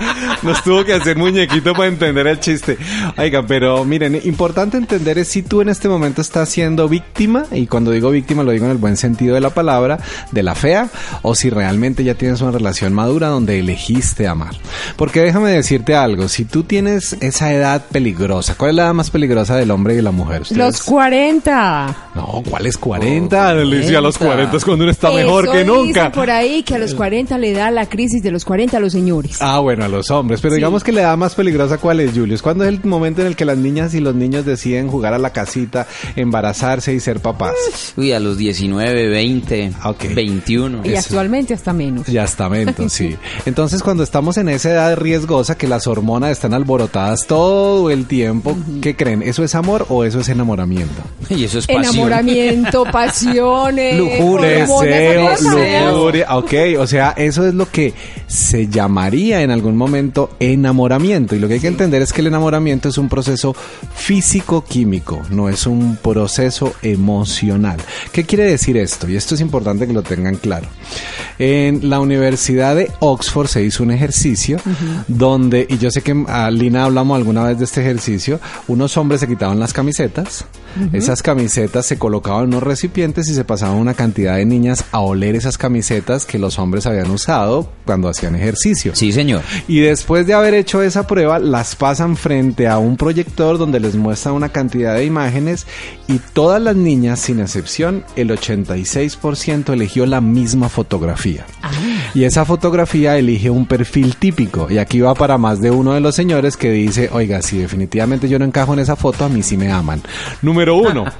Nos 0.42 0.62
tuvo 0.62 0.84
que 0.84 0.94
hacer 0.94 1.16
muñequito 1.16 1.72
para 1.72 1.88
entender 1.88 2.26
el 2.26 2.40
chiste. 2.40 2.76
Oigan, 3.16 3.46
pero 3.46 3.84
miren, 3.84 4.20
importante 4.24 4.76
entender 4.76 5.18
es 5.18 5.28
si 5.28 5.42
tú 5.42 5.60
en 5.60 5.68
este 5.68 5.88
momento 5.88 6.20
estás 6.20 6.48
siendo 6.48 6.88
víctima, 6.88 7.44
y 7.52 7.66
cuando 7.66 7.90
digo 7.90 8.10
víctima 8.10 8.42
lo 8.42 8.52
digo 8.52 8.64
en 8.64 8.72
el 8.72 8.78
buen 8.78 8.96
sentido 8.96 9.34
de 9.34 9.40
la 9.40 9.50
palabra, 9.50 9.98
de 10.30 10.42
la 10.42 10.54
fea, 10.54 10.88
o 11.22 11.34
si 11.34 11.50
realmente 11.50 12.04
ya 12.04 12.14
tienes 12.14 12.40
una 12.40 12.52
relación 12.52 12.92
madura 12.92 13.28
donde 13.28 13.58
elegiste 13.58 14.26
amar. 14.26 14.54
Porque 14.96 15.20
déjame 15.20 15.50
decirte 15.50 15.94
algo, 15.94 16.28
si 16.28 16.44
tú 16.44 16.62
tienes 16.62 17.16
esa 17.20 17.52
edad 17.52 17.84
peligrosa, 17.90 18.54
¿cuál 18.56 18.70
es 18.70 18.76
la 18.76 18.82
edad 18.84 18.94
más 18.94 19.10
peligrosa 19.10 19.56
del 19.56 19.70
hombre 19.70 19.94
y 19.94 19.96
de 19.96 20.02
la 20.02 20.10
mujer? 20.10 20.42
¿Ustedes? 20.42 20.58
Los 20.58 20.82
40. 20.82 21.96
No, 22.14 22.42
¿cuál 22.48 22.66
es 22.66 22.76
40? 22.76 23.54
Le 23.54 23.78
decía, 23.78 23.98
a 23.98 24.00
los 24.00 24.18
40 24.18 24.56
es 24.56 24.64
cuando 24.64 24.84
uno 24.84 24.90
está 24.90 25.10
mejor 25.10 25.50
que 25.50 25.58
dicen 25.58 25.66
nunca. 25.66 26.12
por 26.12 26.30
ahí 26.30 26.62
que 26.62 26.74
a 26.74 26.78
los 26.78 26.94
40 26.94 27.38
le 27.38 27.52
da 27.52 27.70
la 27.70 27.86
crisis 27.86 28.22
de 28.22 28.30
los 28.30 28.44
40 28.44 28.76
a 28.76 28.80
los 28.80 28.92
señores. 28.92 29.38
Ah, 29.40 29.60
bueno, 29.60 29.84
a 29.84 29.88
los 29.90 30.10
hombres. 30.10 30.40
Pero 30.40 30.54
Sí. 30.54 30.58
digamos 30.58 30.82
que 30.84 30.92
la 30.92 31.02
edad 31.02 31.16
más 31.16 31.34
peligrosa, 31.34 31.78
¿cuál 31.78 32.00
es, 32.00 32.12
Julius? 32.12 32.42
¿Cuándo 32.42 32.64
es 32.64 32.68
el 32.70 32.80
momento 32.84 33.20
en 33.20 33.26
el 33.26 33.36
que 33.36 33.44
las 33.44 33.58
niñas 33.58 33.94
y 33.94 34.00
los 34.00 34.14
niños 34.14 34.44
deciden 34.44 34.88
jugar 34.88 35.12
a 35.14 35.18
la 35.18 35.30
casita, 35.32 35.86
embarazarse 36.16 36.92
y 36.94 37.00
ser 37.00 37.20
papás? 37.20 37.54
Uy, 37.96 38.12
a 38.12 38.20
los 38.20 38.36
19, 38.38 39.08
20, 39.08 39.72
Ok. 39.84 40.14
21. 40.14 40.82
Y 40.84 40.94
actualmente 40.94 41.54
hasta 41.54 41.72
menos. 41.72 42.06
Ya 42.06 42.24
está, 42.24 42.48
mento, 42.48 42.88
sí. 42.88 43.16
Entonces, 43.46 43.82
cuando 43.82 44.02
estamos 44.02 44.36
en 44.36 44.48
esa 44.48 44.70
edad 44.70 44.96
riesgosa, 44.96 45.56
que 45.56 45.66
las 45.68 45.86
hormonas 45.86 46.30
están 46.32 46.54
alborotadas 46.54 47.26
todo 47.26 47.90
el 47.90 48.06
tiempo, 48.06 48.56
¿qué 48.80 48.94
creen? 48.96 49.22
¿Eso 49.22 49.42
es 49.44 49.54
amor 49.54 49.86
o 49.88 50.04
eso 50.04 50.20
es 50.20 50.28
enamoramiento? 50.28 51.02
Y 51.30 51.44
eso 51.44 51.58
es 51.60 51.66
pasión. 51.66 51.84
Enamoramiento, 51.84 52.84
pasiones, 52.92 53.96
Lujuria, 53.96 54.66
Deseo, 54.66 55.92
lujuria, 55.92 56.36
ok, 56.36 56.52
o 56.78 56.86
sea, 56.86 57.10
eso 57.16 57.46
es 57.46 57.54
lo 57.54 57.70
que 57.70 57.94
se 58.26 58.66
llamaría 58.68 59.42
en 59.42 59.50
algún 59.50 59.76
momento 59.80 60.30
enamoramiento. 60.38 61.34
Y 61.34 61.38
lo 61.38 61.48
que 61.48 61.54
hay 61.54 61.60
que 61.60 61.66
entender 61.66 62.02
es 62.02 62.12
que 62.12 62.20
el 62.20 62.28
enamoramiento 62.28 62.88
es 62.88 62.98
un 62.98 63.08
proceso 63.08 63.56
físico-químico, 63.94 65.22
no 65.30 65.48
es 65.48 65.66
un 65.66 65.96
proceso 65.96 66.74
emocional. 66.82 67.78
¿Qué 68.12 68.24
quiere 68.24 68.44
decir 68.44 68.76
esto? 68.76 69.08
Y 69.08 69.16
esto 69.16 69.34
es 69.34 69.40
importante 69.40 69.86
que 69.86 69.92
lo 69.92 70.02
tengan 70.02 70.36
claro. 70.36 70.68
En 71.38 71.88
la 71.88 72.00
Universidad 72.00 72.76
de 72.76 72.90
Oxford 73.00 73.48
se 73.48 73.64
hizo 73.64 73.82
un 73.82 73.90
ejercicio 73.90 74.58
donde, 75.08 75.66
y 75.68 75.78
yo 75.78 75.90
sé 75.90 76.02
que 76.02 76.24
a 76.28 76.50
Lina 76.50 76.84
hablamos 76.84 77.16
alguna 77.16 77.44
vez 77.44 77.58
de 77.58 77.64
este 77.64 77.80
ejercicio, 77.80 78.38
unos 78.68 78.96
hombres 78.98 79.20
se 79.20 79.28
quitaban 79.28 79.58
las 79.58 79.72
camisetas, 79.72 80.44
esas 80.92 81.22
camisetas 81.22 81.86
se 81.86 81.98
colocaban 81.98 82.44
en 82.44 82.48
unos 82.50 82.62
recipientes 82.62 83.28
y 83.28 83.34
se 83.34 83.44
pasaban 83.44 83.76
una 83.76 83.94
cantidad 83.94 84.36
de 84.36 84.44
niñas 84.44 84.84
a 84.92 85.00
oler 85.00 85.34
esas 85.34 85.56
camisetas 85.56 86.26
que 86.26 86.38
los 86.38 86.58
hombres 86.58 86.86
habían 86.86 87.10
usado 87.10 87.72
cuando 87.86 88.08
hacían 88.08 88.36
ejercicio. 88.36 88.94
Sí, 88.94 89.12
señor. 89.12 89.42
Y 89.70 89.78
después 89.78 90.26
de 90.26 90.34
haber 90.34 90.54
hecho 90.54 90.82
esa 90.82 91.06
prueba, 91.06 91.38
las 91.38 91.76
pasan 91.76 92.16
frente 92.16 92.66
a 92.66 92.78
un 92.78 92.96
proyector 92.96 93.56
donde 93.56 93.78
les 93.78 93.94
muestra 93.94 94.32
una 94.32 94.48
cantidad 94.48 94.96
de 94.96 95.04
imágenes 95.04 95.64
y 96.08 96.18
todas 96.18 96.60
las 96.60 96.74
niñas, 96.74 97.20
sin 97.20 97.38
excepción, 97.38 98.04
el 98.16 98.30
86% 98.30 99.72
eligió 99.72 100.06
la 100.06 100.20
misma 100.20 100.68
fotografía. 100.68 101.46
Y 102.14 102.24
esa 102.24 102.44
fotografía 102.44 103.16
elige 103.16 103.50
un 103.50 103.66
perfil 103.66 104.16
típico. 104.16 104.70
Y 104.70 104.78
aquí 104.78 105.00
va 105.00 105.14
para 105.14 105.38
más 105.38 105.60
de 105.60 105.70
uno 105.70 105.92
de 105.92 106.00
los 106.00 106.14
señores 106.14 106.56
que 106.56 106.70
dice, 106.70 107.10
oiga, 107.12 107.42
si 107.42 107.58
definitivamente 107.58 108.28
yo 108.28 108.38
no 108.38 108.44
encajo 108.44 108.72
en 108.72 108.80
esa 108.80 108.96
foto, 108.96 109.24
a 109.24 109.28
mí 109.28 109.42
sí 109.42 109.56
me 109.56 109.70
aman. 109.70 110.02
Número 110.42 110.76
uno. 110.76 111.04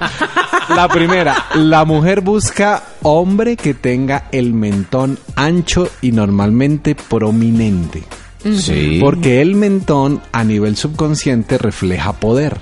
La 0.74 0.86
primera, 0.86 1.46
la 1.56 1.84
mujer 1.84 2.20
busca 2.20 2.84
hombre 3.02 3.56
que 3.56 3.74
tenga 3.74 4.28
el 4.30 4.54
mentón 4.54 5.18
ancho 5.34 5.88
y 6.00 6.12
normalmente 6.12 6.94
prominente. 6.94 8.04
Sí. 8.56 8.98
Porque 9.00 9.42
el 9.42 9.56
mentón 9.56 10.22
a 10.30 10.44
nivel 10.44 10.76
subconsciente 10.76 11.58
refleja 11.58 12.12
poder. 12.12 12.58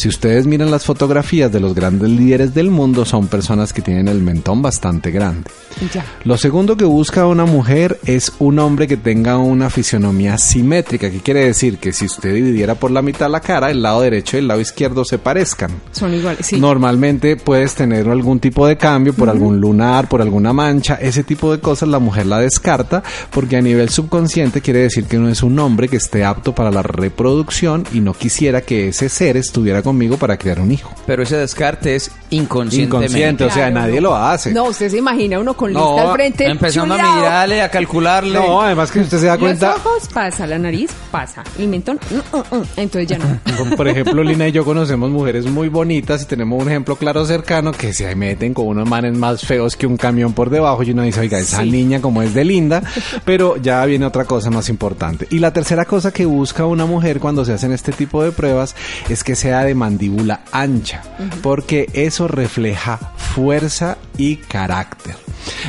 Si 0.00 0.08
ustedes 0.08 0.46
miran 0.46 0.70
las 0.70 0.86
fotografías 0.86 1.52
de 1.52 1.60
los 1.60 1.74
grandes 1.74 2.08
líderes 2.08 2.54
del 2.54 2.70
mundo, 2.70 3.04
son 3.04 3.26
personas 3.26 3.74
que 3.74 3.82
tienen 3.82 4.08
el 4.08 4.22
mentón 4.22 4.62
bastante 4.62 5.10
grande. 5.10 5.50
Ya. 5.92 6.06
Lo 6.24 6.38
segundo 6.38 6.74
que 6.74 6.86
busca 6.86 7.26
una 7.26 7.44
mujer 7.44 8.00
es 8.06 8.32
un 8.38 8.60
hombre 8.60 8.88
que 8.88 8.96
tenga 8.96 9.36
una 9.36 9.68
fisionomía 9.68 10.38
simétrica. 10.38 11.10
¿Qué 11.10 11.20
quiere 11.20 11.44
decir? 11.44 11.76
Que 11.76 11.92
si 11.92 12.06
usted 12.06 12.34
dividiera 12.34 12.76
por 12.76 12.90
la 12.90 13.02
mitad 13.02 13.28
la 13.28 13.40
cara, 13.40 13.70
el 13.70 13.82
lado 13.82 14.00
derecho 14.00 14.38
y 14.38 14.40
el 14.40 14.48
lado 14.48 14.62
izquierdo 14.62 15.04
se 15.04 15.18
parezcan. 15.18 15.70
Son 15.92 16.14
iguales, 16.14 16.46
sí. 16.46 16.58
Normalmente 16.58 17.36
puedes 17.36 17.74
tener 17.74 18.08
algún 18.08 18.40
tipo 18.40 18.66
de 18.66 18.78
cambio 18.78 19.12
por 19.12 19.28
algún 19.28 19.60
lunar, 19.60 20.08
por 20.08 20.22
alguna 20.22 20.54
mancha, 20.54 20.94
ese 20.94 21.24
tipo 21.24 21.52
de 21.52 21.60
cosas 21.60 21.90
la 21.90 21.98
mujer 21.98 22.24
la 22.24 22.38
descarta 22.38 23.02
porque 23.30 23.58
a 23.58 23.60
nivel 23.60 23.90
subconsciente 23.90 24.62
quiere 24.62 24.80
decir 24.80 25.04
que 25.04 25.18
no 25.18 25.28
es 25.28 25.42
un 25.42 25.58
hombre 25.58 25.88
que 25.88 25.96
esté 25.96 26.24
apto 26.24 26.54
para 26.54 26.70
la 26.70 26.82
reproducción 26.82 27.84
y 27.92 28.00
no 28.00 28.14
quisiera 28.14 28.62
que 28.62 28.88
ese 28.88 29.10
ser 29.10 29.36
estuviera 29.36 29.82
conmigo 29.90 30.16
para 30.16 30.36
crear 30.36 30.60
un 30.60 30.70
hijo. 30.72 30.92
Pero 31.06 31.22
ese 31.22 31.36
descarte 31.36 31.94
es 31.96 32.10
inconscientemente. 32.30 33.06
Inconsciente, 33.06 33.44
o 33.44 33.50
sea, 33.50 33.70
Claro, 33.70 33.86
nadie 33.86 34.00
lo 34.00 34.14
hace. 34.16 34.52
No, 34.52 34.64
usted 34.64 34.88
se 34.90 34.98
imagina 34.98 35.38
uno 35.38 35.54
con 35.54 35.72
No, 35.72 35.94
lista 35.96 36.08
al 36.08 36.14
frente. 36.14 36.46
Empezando 36.46 36.94
a 36.94 37.16
mirarle, 37.16 37.62
a 37.62 37.70
calcularle. 37.70 38.34
No, 38.38 38.60
además 38.62 38.90
que 38.90 39.00
usted 39.00 39.18
se 39.18 39.26
da 39.26 39.36
cuenta, 39.38 39.72
Los 39.72 39.86
ojos 39.86 40.08
pasa, 40.12 40.46
la 40.46 40.58
nariz 40.58 40.90
pasa, 41.10 41.42
el 41.58 41.68
mentón, 41.68 41.98
mm, 42.10 42.36
mm, 42.36 42.56
mm, 42.60 42.64
entonces 42.76 43.06
ya 43.08 43.18
no. 43.18 43.40
Por 43.76 43.88
ejemplo, 43.88 44.22
Lina 44.22 44.48
y 44.48 44.52
yo 44.52 44.64
conocemos 44.64 45.10
mujeres 45.10 45.46
muy 45.46 45.68
bonitas 45.68 46.22
y 46.22 46.26
tenemos 46.26 46.62
un 46.62 46.68
ejemplo 46.68 46.96
claro 46.96 47.24
cercano 47.26 47.72
que 47.72 47.92
se 47.92 48.14
meten 48.14 48.54
con 48.54 48.66
unos 48.66 48.88
manes 48.88 49.16
más 49.16 49.42
feos 49.44 49.76
que 49.76 49.86
un 49.86 49.96
camión 49.96 50.32
por 50.32 50.50
debajo 50.50 50.82
y 50.82 50.92
uno 50.92 51.02
dice, 51.02 51.20
oiga, 51.20 51.38
esa 51.38 51.62
Sí. 51.62 51.70
niña 51.70 52.00
como 52.00 52.22
es 52.22 52.32
de 52.34 52.44
linda, 52.44 52.82
pero 53.24 53.56
ya 53.56 53.84
viene 53.84 54.06
otra 54.06 54.24
cosa 54.24 54.50
más 54.50 54.68
importante. 54.68 55.26
Y 55.30 55.38
la 55.40 55.52
tercera 55.52 55.84
cosa 55.84 56.12
que 56.12 56.24
busca 56.26 56.64
una 56.66 56.86
mujer 56.86 57.20
cuando 57.20 57.44
se 57.44 57.52
hacen 57.52 57.72
este 57.72 57.92
tipo 57.92 58.22
de 58.22 58.32
pruebas 58.32 58.74
es 59.08 59.24
que 59.24 59.34
sea 59.34 59.64
de 59.64 59.74
mandíbula 59.80 60.42
ancha, 60.52 61.02
porque 61.42 61.88
eso 61.94 62.28
refleja 62.28 62.98
fuerza 63.16 63.96
y 64.18 64.36
carácter. 64.36 65.16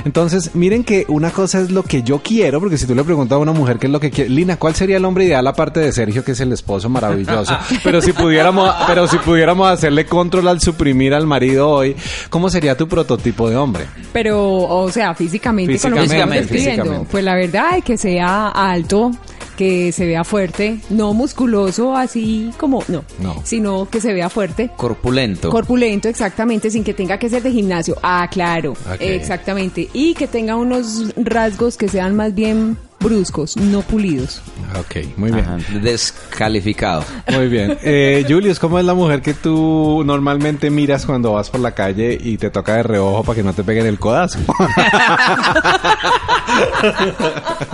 Entonces, 0.03 0.53
miren 0.53 0.83
que 0.83 1.05
una 1.07 1.31
cosa 1.31 1.61
es 1.61 1.71
lo 1.71 1.83
que 1.83 2.03
yo 2.03 2.19
quiero, 2.19 2.59
porque 2.59 2.77
si 2.77 2.85
tú 2.85 2.93
le 2.93 3.03
preguntas 3.05 3.37
a 3.37 3.39
una 3.39 3.53
mujer 3.53 3.79
qué 3.79 3.87
es 3.87 3.93
lo 3.93 4.01
que 4.01 4.11
quiere, 4.11 4.29
Lina, 4.29 4.57
¿cuál 4.57 4.75
sería 4.75 4.97
el 4.97 5.05
hombre 5.05 5.25
ideal 5.25 5.47
aparte 5.47 5.79
de 5.79 5.91
Sergio, 5.93 6.25
que 6.25 6.33
es 6.33 6.39
el 6.41 6.51
esposo 6.51 6.89
maravilloso? 6.89 7.57
Pero 7.83 8.01
si 8.01 8.11
pudiéramos, 8.11 8.73
pero 8.85 9.07
si 9.07 9.17
pudiéramos 9.17 9.69
hacerle 9.69 10.05
control 10.05 10.47
al 10.49 10.59
suprimir 10.59 11.13
al 11.13 11.25
marido 11.25 11.69
hoy, 11.69 11.95
¿cómo 12.29 12.49
sería 12.49 12.75
tu 12.75 12.87
prototipo 12.87 13.49
de 13.49 13.55
hombre? 13.55 13.85
Pero, 14.11 14.41
o 14.41 14.91
sea, 14.91 15.13
físicamente, 15.13 15.79
con 15.79 15.91
lo 15.91 15.97
que 15.97 16.03
Físicamente, 16.03 16.53
físicamente. 16.53 17.07
pues 17.09 17.23
la 17.23 17.35
verdad 17.35 17.77
es 17.77 17.83
que 17.83 17.97
sea 17.97 18.49
alto, 18.49 19.11
que 19.51 19.91
se 19.91 20.05
vea 20.05 20.23
fuerte, 20.23 20.79
no 20.89 21.13
musculoso 21.13 21.95
así 21.95 22.51
como, 22.57 22.83
no, 22.87 23.03
No. 23.19 23.41
sino 23.43 23.89
que 23.89 24.01
se 24.01 24.13
vea 24.13 24.29
fuerte. 24.29 24.69
Corpulento. 24.77 25.49
Corpulento, 25.49 26.07
exactamente, 26.09 26.69
sin 26.69 26.83
que 26.83 26.93
tenga 26.93 27.17
que 27.17 27.29
ser 27.29 27.43
de 27.43 27.51
gimnasio. 27.51 27.97
Ah, 28.03 28.27
claro, 28.31 28.71
Ok. 28.71 28.97
exactamente. 28.99 29.89
Y 29.93 30.13
que 30.13 30.27
tenga 30.27 30.55
unos 30.55 31.13
rasgos 31.17 31.77
que 31.77 31.87
sean 31.87 32.15
más 32.15 32.33
bien 32.33 32.77
bruscos, 33.01 33.57
no 33.57 33.81
pulidos. 33.81 34.41
Ok, 34.79 35.07
muy 35.17 35.31
bien. 35.31 35.45
Ajá, 35.45 35.57
descalificado. 35.81 37.03
Muy 37.31 37.47
bien. 37.47 37.77
Eh, 37.83 38.25
Julius, 38.29 38.59
¿cómo 38.59 38.79
es 38.79 38.85
la 38.85 38.93
mujer 38.93 39.21
que 39.21 39.33
tú 39.33 40.03
normalmente 40.05 40.69
miras 40.69 41.05
cuando 41.05 41.33
vas 41.33 41.49
por 41.49 41.59
la 41.59 41.71
calle 41.73 42.17
y 42.21 42.37
te 42.37 42.49
toca 42.49 42.75
de 42.75 42.83
reojo 42.83 43.23
para 43.23 43.35
que 43.35 43.43
no 43.43 43.53
te 43.53 43.63
peguen 43.63 43.85
el 43.85 43.99
codazo? 43.99 44.39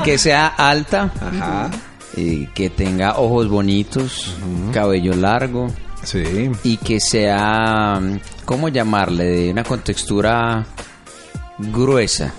Que 0.03 0.17
sea 0.17 0.47
alta, 0.47 1.11
Ajá. 1.21 1.71
y 2.15 2.45
que 2.47 2.69
tenga 2.69 3.17
ojos 3.17 3.49
bonitos, 3.49 4.33
cabello 4.73 5.13
largo 5.15 5.67
Sí. 6.03 6.51
y 6.63 6.77
que 6.77 6.99
sea, 6.99 7.99
¿cómo 8.45 8.69
llamarle? 8.69 9.23
De 9.25 9.51
una 9.51 9.63
contextura 9.63 10.65
gruesa. 11.57 12.33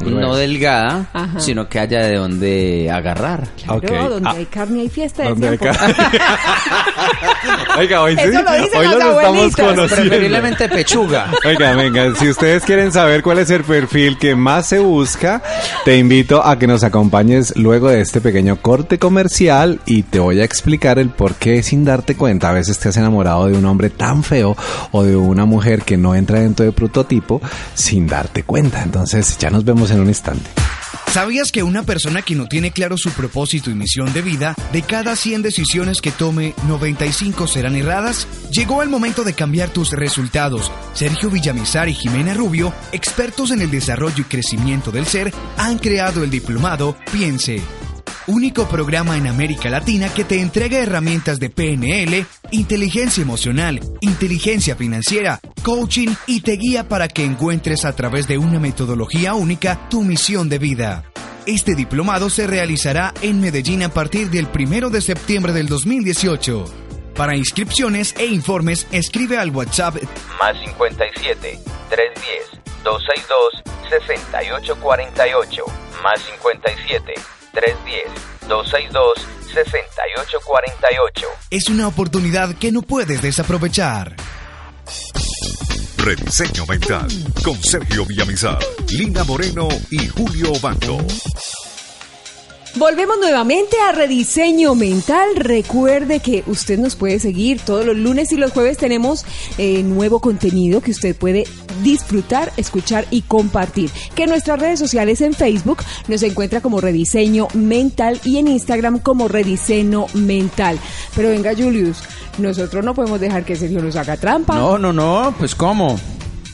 Gruesa. 0.00 0.20
No 0.20 0.36
delgada, 0.36 1.06
Ajá. 1.12 1.40
sino 1.40 1.68
que 1.68 1.78
haya 1.80 2.00
de 2.00 2.16
donde 2.16 2.90
agarrar. 2.92 3.48
Claro, 3.80 4.10
donde 4.10 4.28
Ah. 4.28 4.34
hay 4.36 4.46
carne 4.46 4.80
hay 4.82 4.88
fiesta. 4.88 5.24
¿Dónde 5.28 5.50
decían 5.50 5.74
hay 5.80 5.92
por- 5.94 7.78
Oiga, 7.78 8.02
hoy 8.02 8.14
sí, 8.16 8.20
Eso 8.22 8.42
lo 8.42 8.52
dicen 8.52 8.78
hoy 8.78 8.84
los 8.86 8.94
los 8.98 9.16
estamos 9.16 9.56
conociendo. 9.56 9.86
Preferiblemente 9.88 10.68
pechuga. 10.68 11.30
Oiga, 11.44 11.74
venga, 11.74 12.14
si 12.16 12.28
ustedes 12.28 12.64
quieren 12.64 12.92
saber 12.92 13.22
cuál 13.22 13.38
es 13.38 13.50
el 13.50 13.62
perfil 13.64 14.18
que 14.18 14.34
más 14.34 14.66
se 14.66 14.78
busca, 14.80 15.42
te 15.84 15.96
invito 15.98 16.44
a 16.44 16.58
que 16.58 16.66
nos 16.66 16.82
acompañes 16.84 17.54
luego 17.56 17.88
de 17.88 18.00
este 18.00 18.20
pequeño 18.20 18.56
corte 18.60 18.98
comercial 18.98 19.80
y 19.86 20.02
te 20.02 20.18
voy 20.18 20.40
a 20.40 20.44
explicar 20.44 20.98
el 20.98 21.10
por 21.10 21.34
qué 21.34 21.62
sin 21.62 21.84
darte 21.84 22.16
cuenta 22.16 22.50
a 22.50 22.52
veces 22.52 22.78
te 22.78 22.88
has 22.88 22.96
enamorado 22.96 23.46
de 23.46 23.56
un 23.56 23.64
hombre 23.66 23.90
tan 23.90 24.22
feo 24.24 24.56
o 24.92 25.02
de 25.04 25.16
una 25.16 25.44
mujer 25.44 25.82
que 25.82 25.96
no 25.96 26.14
entra 26.14 26.40
dentro 26.40 26.64
de 26.64 26.72
prototipo 26.72 27.40
sin 27.74 28.06
darte 28.06 28.42
cuenta. 28.42 28.82
Entonces, 28.82 29.36
ya 29.38 29.50
nos 29.50 29.64
vemos 29.64 29.87
en 29.90 30.00
un 30.00 30.08
instante. 30.08 30.50
¿Sabías 31.12 31.52
que 31.52 31.62
una 31.62 31.84
persona 31.84 32.20
que 32.20 32.34
no 32.34 32.48
tiene 32.48 32.70
claro 32.70 32.98
su 32.98 33.10
propósito 33.10 33.70
y 33.70 33.74
misión 33.74 34.12
de 34.12 34.20
vida, 34.20 34.54
de 34.72 34.82
cada 34.82 35.16
100 35.16 35.42
decisiones 35.42 36.02
que 36.02 36.10
tome, 36.10 36.54
95 36.66 37.46
serán 37.46 37.76
erradas? 37.76 38.28
Llegó 38.50 38.82
el 38.82 38.90
momento 38.90 39.24
de 39.24 39.32
cambiar 39.32 39.70
tus 39.70 39.92
resultados. 39.92 40.70
Sergio 40.92 41.30
Villamizar 41.30 41.88
y 41.88 41.94
Jimena 41.94 42.34
Rubio, 42.34 42.74
expertos 42.92 43.50
en 43.52 43.62
el 43.62 43.70
desarrollo 43.70 44.20
y 44.20 44.24
crecimiento 44.24 44.90
del 44.90 45.06
ser, 45.06 45.32
han 45.56 45.78
creado 45.78 46.22
el 46.22 46.30
diplomado 46.30 46.96
Piense. 47.10 47.62
Único 48.28 48.68
programa 48.68 49.16
en 49.16 49.26
América 49.26 49.70
Latina 49.70 50.12
que 50.12 50.22
te 50.22 50.40
entrega 50.40 50.78
herramientas 50.78 51.40
de 51.40 51.50
PNL, 51.50 52.26
inteligencia 52.50 53.22
emocional, 53.22 53.80
inteligencia 54.00 54.76
financiera, 54.76 55.40
coaching 55.64 56.08
y 56.26 56.42
te 56.42 56.52
guía 56.52 56.86
para 56.86 57.08
que 57.08 57.24
encuentres 57.24 57.84
a 57.84 57.96
través 57.96 58.28
de 58.28 58.38
una 58.38 58.60
metodología 58.60 59.34
única 59.34 59.88
tu 59.88 60.02
misión 60.02 60.48
de 60.48 60.58
vida. 60.58 61.04
Este 61.46 61.74
diplomado 61.74 62.28
se 62.28 62.46
realizará 62.46 63.14
en 63.22 63.40
Medellín 63.40 63.82
a 63.82 63.88
partir 63.88 64.28
del 64.28 64.46
1 64.54 64.90
de 64.90 65.00
septiembre 65.00 65.52
del 65.54 65.66
2018. 65.66 66.66
Para 67.14 67.34
inscripciones 67.34 68.14
e 68.18 68.26
informes, 68.26 68.86
escribe 68.92 69.38
al 69.38 69.50
WhatsApp 69.50 69.96
más 70.40 70.56
57 70.60 71.58
310 71.88 72.84
262 72.84 73.64
6848 73.88 75.64
más 76.02 76.20
57 76.20 77.37
310 77.58 78.48
262 78.48 79.26
6848. 79.52 81.26
Es 81.50 81.68
una 81.68 81.88
oportunidad 81.88 82.54
que 82.54 82.70
no 82.70 82.82
puedes 82.82 83.20
desaprovechar. 83.20 84.14
Rediseño 85.96 86.64
Mental 86.66 87.08
con 87.44 87.60
Sergio 87.62 88.06
Villamizar, 88.06 88.58
Lina 88.90 89.24
Moreno 89.24 89.68
y 89.90 90.06
Julio 90.06 90.52
Bando. 90.62 90.98
Volvemos 92.78 93.18
nuevamente 93.18 93.76
a 93.80 93.90
Rediseño 93.90 94.76
Mental. 94.76 95.34
Recuerde 95.34 96.20
que 96.20 96.44
usted 96.46 96.78
nos 96.78 96.94
puede 96.94 97.18
seguir 97.18 97.60
todos 97.60 97.84
los 97.84 97.96
lunes 97.96 98.30
y 98.30 98.36
los 98.36 98.52
jueves 98.52 98.78
tenemos 98.78 99.26
eh, 99.58 99.82
nuevo 99.82 100.20
contenido 100.20 100.80
que 100.80 100.92
usted 100.92 101.16
puede 101.16 101.44
disfrutar, 101.82 102.52
escuchar 102.56 103.04
y 103.10 103.22
compartir. 103.22 103.90
Que 104.14 104.24
en 104.24 104.30
nuestras 104.30 104.60
redes 104.60 104.78
sociales 104.78 105.20
en 105.22 105.34
Facebook 105.34 105.78
nos 106.06 106.22
encuentra 106.22 106.60
como 106.60 106.80
Rediseño 106.80 107.48
Mental 107.54 108.20
y 108.22 108.38
en 108.38 108.46
Instagram 108.46 109.00
como 109.00 109.26
Rediseño 109.26 110.06
Mental. 110.14 110.78
Pero 111.16 111.30
venga 111.30 111.56
Julius, 111.56 112.04
nosotros 112.38 112.84
no 112.84 112.94
podemos 112.94 113.18
dejar 113.18 113.44
que 113.44 113.56
Sergio 113.56 113.82
nos 113.82 113.96
haga 113.96 114.16
trampa. 114.16 114.54
No, 114.54 114.78
no, 114.78 114.92
no, 114.92 115.34
pues 115.36 115.56
¿cómo? 115.56 115.98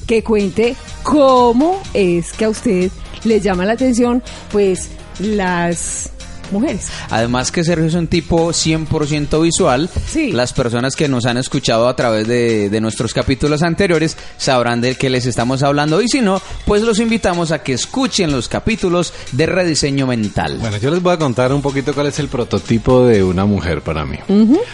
Que 0.06 0.24
cuente 0.24 0.74
cómo 1.02 1.82
es 1.92 2.32
que 2.32 2.46
a 2.46 2.48
usted 2.48 2.90
le 3.24 3.40
llama 3.40 3.66
la 3.66 3.74
atención, 3.74 4.22
pues 4.50 4.88
las 5.18 6.13
mujeres. 6.54 6.88
Además 7.10 7.52
que 7.52 7.64
Sergio 7.64 7.86
es 7.86 7.94
un 7.94 8.06
tipo 8.06 8.48
100% 8.48 9.42
visual. 9.42 9.90
Sí. 10.06 10.32
Las 10.32 10.52
personas 10.52 10.96
que 10.96 11.08
nos 11.08 11.26
han 11.26 11.36
escuchado 11.36 11.88
a 11.88 11.96
través 11.96 12.26
de, 12.26 12.70
de 12.70 12.80
nuestros 12.80 13.12
capítulos 13.12 13.62
anteriores 13.62 14.16
sabrán 14.36 14.80
del 14.80 14.96
que 14.96 15.10
les 15.10 15.26
estamos 15.26 15.62
hablando 15.62 16.00
y 16.00 16.08
si 16.08 16.20
no, 16.20 16.40
pues 16.64 16.82
los 16.82 16.98
invitamos 16.98 17.52
a 17.52 17.62
que 17.62 17.72
escuchen 17.72 18.32
los 18.32 18.48
capítulos 18.48 19.12
de 19.32 19.46
rediseño 19.46 20.06
mental. 20.06 20.58
Bueno, 20.60 20.76
yo 20.78 20.90
les 20.90 21.02
voy 21.02 21.12
a 21.12 21.18
contar 21.18 21.52
un 21.52 21.62
poquito 21.62 21.92
cuál 21.92 22.06
es 22.06 22.18
el 22.18 22.28
prototipo 22.28 23.06
de 23.06 23.22
una 23.22 23.44
mujer 23.44 23.82
para 23.82 24.04
mí. 24.04 24.18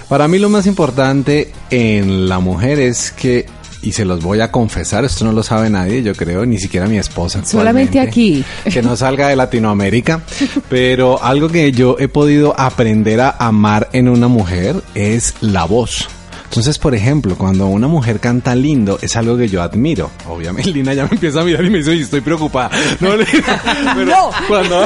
Para 0.08 0.28
mí 0.28 0.38
lo 0.38 0.48
más 0.48 0.66
importante 0.66 1.52
en 1.70 2.28
la 2.28 2.38
mujer 2.40 2.80
es 2.80 3.10
que, 3.10 3.46
y 3.82 3.92
se 3.92 4.04
los 4.04 4.22
voy 4.22 4.40
a 4.40 4.50
confesar, 4.50 5.04
esto 5.04 5.24
no 5.24 5.32
lo 5.32 5.42
sabe 5.42 5.70
nadie, 5.70 6.02
yo 6.02 6.14
creo, 6.14 6.44
ni 6.46 6.58
siquiera 6.58 6.86
mi 6.86 6.98
esposa. 6.98 7.44
Solamente 7.44 8.00
aquí. 8.00 8.44
Que 8.70 8.82
no 8.82 8.96
salga 8.96 9.28
de 9.28 9.36
Latinoamérica, 9.36 10.20
pero 10.68 11.22
algo 11.22 11.48
que 11.48 11.72
yo 11.72 11.96
he 11.98 12.08
podido 12.08 12.58
aprender 12.58 13.20
a 13.20 13.30
amar 13.30 13.88
en 13.92 14.08
una 14.08 14.28
mujer 14.28 14.76
es 14.94 15.34
la 15.40 15.64
voz. 15.64 16.08
Entonces, 16.50 16.78
por 16.80 16.96
ejemplo, 16.96 17.36
cuando 17.38 17.66
una 17.68 17.86
mujer 17.86 18.18
canta 18.18 18.56
lindo, 18.56 18.98
es 19.00 19.14
algo 19.14 19.36
que 19.38 19.48
yo 19.48 19.62
admiro. 19.62 20.10
Obviamente, 20.28 20.70
Lina 20.74 20.92
ya 20.94 21.04
me 21.04 21.10
empieza 21.12 21.40
a 21.40 21.44
mirar 21.44 21.64
y 21.64 21.70
me 21.70 21.78
dice, 21.78 21.90
"Oye, 21.90 22.02
estoy 22.02 22.20
preocupada. 22.22 22.70
No, 22.98 23.16
Lina, 23.16 23.62
pero 23.94 24.04
No. 24.06 24.30
cuando, 24.48 24.84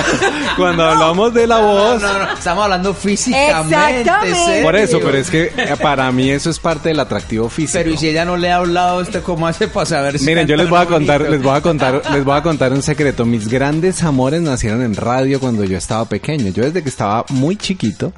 cuando 0.58 0.84
hablamos 0.84 1.32
de 1.32 1.46
la 1.46 1.58
voz... 1.60 2.02
No, 2.02 2.18
no, 2.18 2.32
estamos 2.34 2.64
hablando 2.64 2.92
físicamente. 2.92 4.00
Exactamente. 4.00 4.62
Por 4.62 4.76
eso, 4.76 5.00
pero 5.02 5.16
es 5.16 5.30
que 5.30 5.44
eh, 5.56 5.74
para 5.80 6.12
mí 6.12 6.28
eso 6.28 6.50
es 6.50 6.58
parte 6.58 6.90
del 6.90 7.00
atractivo 7.00 7.48
físico. 7.48 7.78
Pero 7.78 7.90
y 7.92 7.96
si 7.96 8.08
ella 8.08 8.26
no 8.26 8.36
le 8.36 8.50
ha 8.52 8.56
hablado, 8.56 9.00
¿usted 9.00 9.22
cómo 9.22 9.46
hace 9.46 9.66
para 9.66 9.86
saber 9.86 10.18
si 10.18 10.26
Miren, 10.26 10.46
yo 10.46 10.56
les 10.56 10.68
voy 10.68 10.76
a 10.78 10.84
bonito? 10.84 10.96
contar, 10.98 11.30
les 11.30 11.42
voy 11.42 11.56
a 11.56 11.60
contar, 11.62 12.02
les 12.12 12.24
voy 12.24 12.36
a 12.36 12.42
contar 12.42 12.72
un 12.74 12.82
secreto. 12.82 13.24
Mis 13.24 13.48
grandes 13.48 14.02
amores 14.02 14.42
nacieron 14.42 14.82
en 14.82 14.94
radio 14.94 15.40
cuando 15.40 15.64
yo 15.64 15.78
estaba 15.78 16.04
pequeño. 16.04 16.52
Yo 16.52 16.62
desde 16.64 16.82
que 16.82 16.90
estaba 16.90 17.24
muy 17.30 17.56
chiquito, 17.56 18.12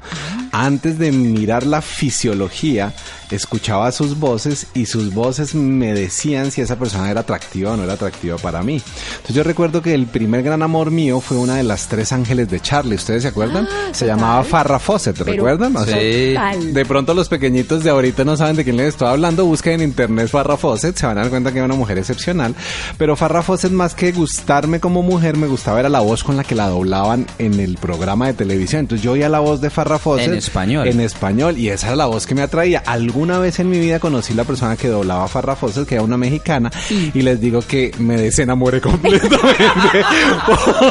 antes 0.65 0.97
de 0.97 1.11
mirar 1.11 1.65
la 1.65 1.81
fisiología, 1.81 2.93
escuchaba 3.29 3.91
sus 3.91 4.17
voces 4.17 4.67
y 4.73 4.85
sus 4.85 5.13
voces 5.13 5.53
me 5.53 5.93
decían 5.93 6.49
si 6.51 6.61
esa 6.61 6.77
persona 6.79 7.11
era 7.11 7.19
atractiva 7.21 7.73
o 7.73 7.77
no 7.77 7.83
era 7.83 7.93
atractiva 7.93 8.37
para 8.37 8.63
mí. 8.63 8.81
Entonces 9.11 9.35
yo 9.35 9.43
recuerdo 9.43 9.81
que 9.81 9.93
el 9.93 10.07
primer 10.07 10.43
gran 10.43 10.63
amor 10.63 10.89
mío 10.91 11.19
fue 11.21 11.37
una 11.37 11.55
de 11.55 11.63
las 11.63 11.87
tres 11.87 12.11
ángeles 12.11 12.49
de 12.49 12.59
Charlie. 12.59 12.95
¿Ustedes 12.95 13.21
se 13.23 13.27
acuerdan? 13.27 13.67
Ah, 13.69 13.89
se 13.91 14.05
total. 14.05 14.17
llamaba 14.17 14.43
Farrah 14.43 14.79
Fawcett, 14.79 15.17
¿recuerdan? 15.19 15.75
O 15.75 15.85
sea, 15.85 15.97
Sí. 15.99 16.33
Total. 16.33 16.73
de 16.73 16.85
pronto 16.85 17.13
los 17.13 17.29
pequeñitos 17.29 17.83
de 17.83 17.89
ahorita 17.91 18.23
no 18.23 18.35
saben 18.37 18.55
de 18.55 18.63
quién 18.63 18.77
les 18.77 18.87
estoy 18.89 19.09
hablando, 19.09 19.45
busquen 19.45 19.73
en 19.73 19.81
internet 19.89 20.27
Farrah 20.29 20.57
Fawcett, 20.57 20.95
se 20.97 21.05
van 21.05 21.17
a 21.17 21.21
dar 21.21 21.29
cuenta 21.29 21.51
que 21.51 21.57
era 21.59 21.65
una 21.65 21.75
mujer 21.75 21.97
excepcional. 21.99 22.55
Pero 22.97 23.15
Farrah 23.15 23.43
Fawcett 23.43 23.71
más 23.71 23.93
que 23.93 24.11
gustarme 24.11 24.79
como 24.79 25.03
mujer, 25.03 25.37
me 25.37 25.47
gustaba 25.47 25.79
era 25.81 25.89
la 25.89 25.99
voz 25.99 26.23
con 26.23 26.35
la 26.37 26.43
que 26.43 26.55
la 26.55 26.67
doblaban 26.69 27.27
en 27.37 27.59
el 27.59 27.77
programa 27.77 28.27
de 28.27 28.33
televisión. 28.33 28.81
Entonces 28.81 29.03
yo 29.03 29.11
oía 29.11 29.29
la 29.29 29.39
voz 29.39 29.61
de 29.61 29.69
Farrah 29.69 29.99
Fawcett 29.99 30.27
En 30.29 30.41
español. 30.47 30.87
En 30.87 30.99
español 31.01 31.57
y 31.57 31.69
esa 31.69 31.87
era 31.87 31.95
la 31.95 32.05
voz 32.05 32.25
que 32.25 32.35
me 32.35 32.41
atraía. 32.41 32.83
Alguna 32.85 33.39
vez 33.39 33.59
en 33.59 33.69
mi 33.69 33.79
vida 33.79 33.99
conocí 33.99 34.33
la 34.33 34.43
persona 34.43 34.75
que 34.75 34.87
doblaba 34.87 35.25
a 35.25 35.27
Farrah 35.27 35.55
Fawcett, 35.55 35.87
que 35.87 35.95
era 35.95 36.03
una 36.03 36.17
mexicana, 36.17 36.71
y 36.89 37.21
les 37.21 37.39
digo 37.39 37.61
que 37.61 37.91
me 37.99 38.17
desenamoré 38.17 38.81
completamente. 38.87 39.37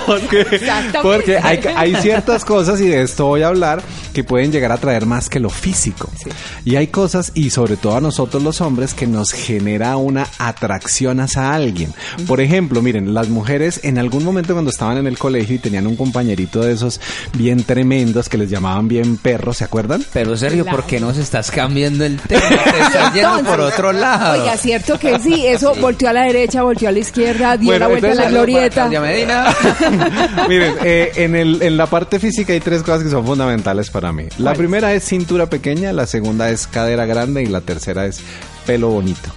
porque 0.07 0.41
Exactamente. 0.41 0.99
porque 1.03 1.39
hay, 1.39 1.61
hay 1.75 1.95
ciertas 1.97 2.45
cosas, 2.45 2.81
y 2.81 2.89
de 2.89 3.03
esto 3.03 3.27
voy 3.27 3.43
a 3.43 3.49
hablar, 3.49 3.83
que 4.13 4.25
pueden 4.25 4.53
llegar 4.53 4.73
a 4.73 4.79
traer 4.79 5.07
más 5.07 5.29
que 5.29 5.41
lo 5.41 5.51
físico. 5.51 6.11
Sí. 6.23 6.31
Y 6.65 6.77
hay 6.77 6.89
cosas, 6.89 7.33
y 7.35 7.51
sobre 7.51 7.77
todo 7.77 7.97
a 7.97 8.01
nosotros 8.01 8.43
los 8.43 8.61
hombres, 8.61 8.95
que 8.95 9.07
nos 9.07 9.33
genera 9.33 9.97
una 9.97 10.27
atracción 10.39 11.21
hacia 11.21 11.55
alguien. 11.55 11.93
Por 12.27 12.41
ejemplo, 12.41 12.83
miren, 12.83 13.15
las 13.15 13.29
mujeres 13.29 13.81
en 13.83 13.99
algún 13.99 14.25
momento 14.25 14.53
cuando 14.53 14.71
estaban 14.71 14.99
en 14.99 15.07
el 15.07 15.19
colegio 15.19 15.57
y 15.57 15.59
tenían 15.59 15.87
un 15.87 15.97
compañerito 15.97 16.61
de 16.61 16.73
esos 16.73 17.01
bien 17.35 17.63
tremendos 17.65 18.29
que 18.29 18.39
les 18.39 18.51
llamaban 18.51 18.89
bien 18.89 19.17
perros, 19.17 19.36
¿se 19.53 19.65
acuerdan? 19.65 20.05
Pero 20.13 20.37
Sergio, 20.37 20.65
Claro. 20.65 20.79
¿por 20.79 20.87
qué 20.87 21.01
nos 21.01 21.17
estás 21.17 21.51
cambiando 21.51 22.05
el 22.05 22.19
tema? 22.21 22.43
Te 22.49 22.55
estás 22.81 23.15
yendo 23.15 23.45
por 23.45 23.61
otro 23.61 23.93
lado. 23.93 24.41
Oiga, 24.41 24.57
cierto 24.57 24.99
que 24.99 25.19
sí, 25.21 25.47
eso 25.47 25.75
volteó 25.77 26.09
a 26.09 26.13
la 26.13 26.23
derecha, 26.23 26.63
volteó 26.63 26.89
a 26.89 26.93
la 26.93 26.99
izquierda, 26.99 27.57
dio 27.57 27.67
Bueno, 27.71 27.81
la 27.81 27.89
vuelta 27.89 28.11
a 28.13 28.15
la 28.15 28.29
glorieta. 28.31 28.89
Medina. 28.89 29.47
Miren, 30.49 30.75
eh, 30.85 31.13
en, 31.17 31.35
el, 31.37 31.63
en 31.63 31.77
la 31.77 31.87
parte 31.87 32.19
física 32.19 32.53
hay 32.53 32.61
tres 32.61 32.83
cosas 32.83 33.03
que 33.05 33.11
son 33.11 33.25
fundamentales 33.27 33.91
para 33.91 34.13
mí. 34.13 34.25
La 34.39 34.55
primera 34.55 34.93
es 34.95 35.05
cintura 35.05 35.47
pequeña, 35.47 35.93
la 35.93 36.07
segunda 36.07 36.51
es 36.51 36.67
cadera 36.67 37.07
grande 37.07 37.43
y 37.43 37.47
la 37.47 37.61
tercera 37.61 38.07
es 38.07 38.21
pelo 38.67 38.89
bonito. 38.91 39.31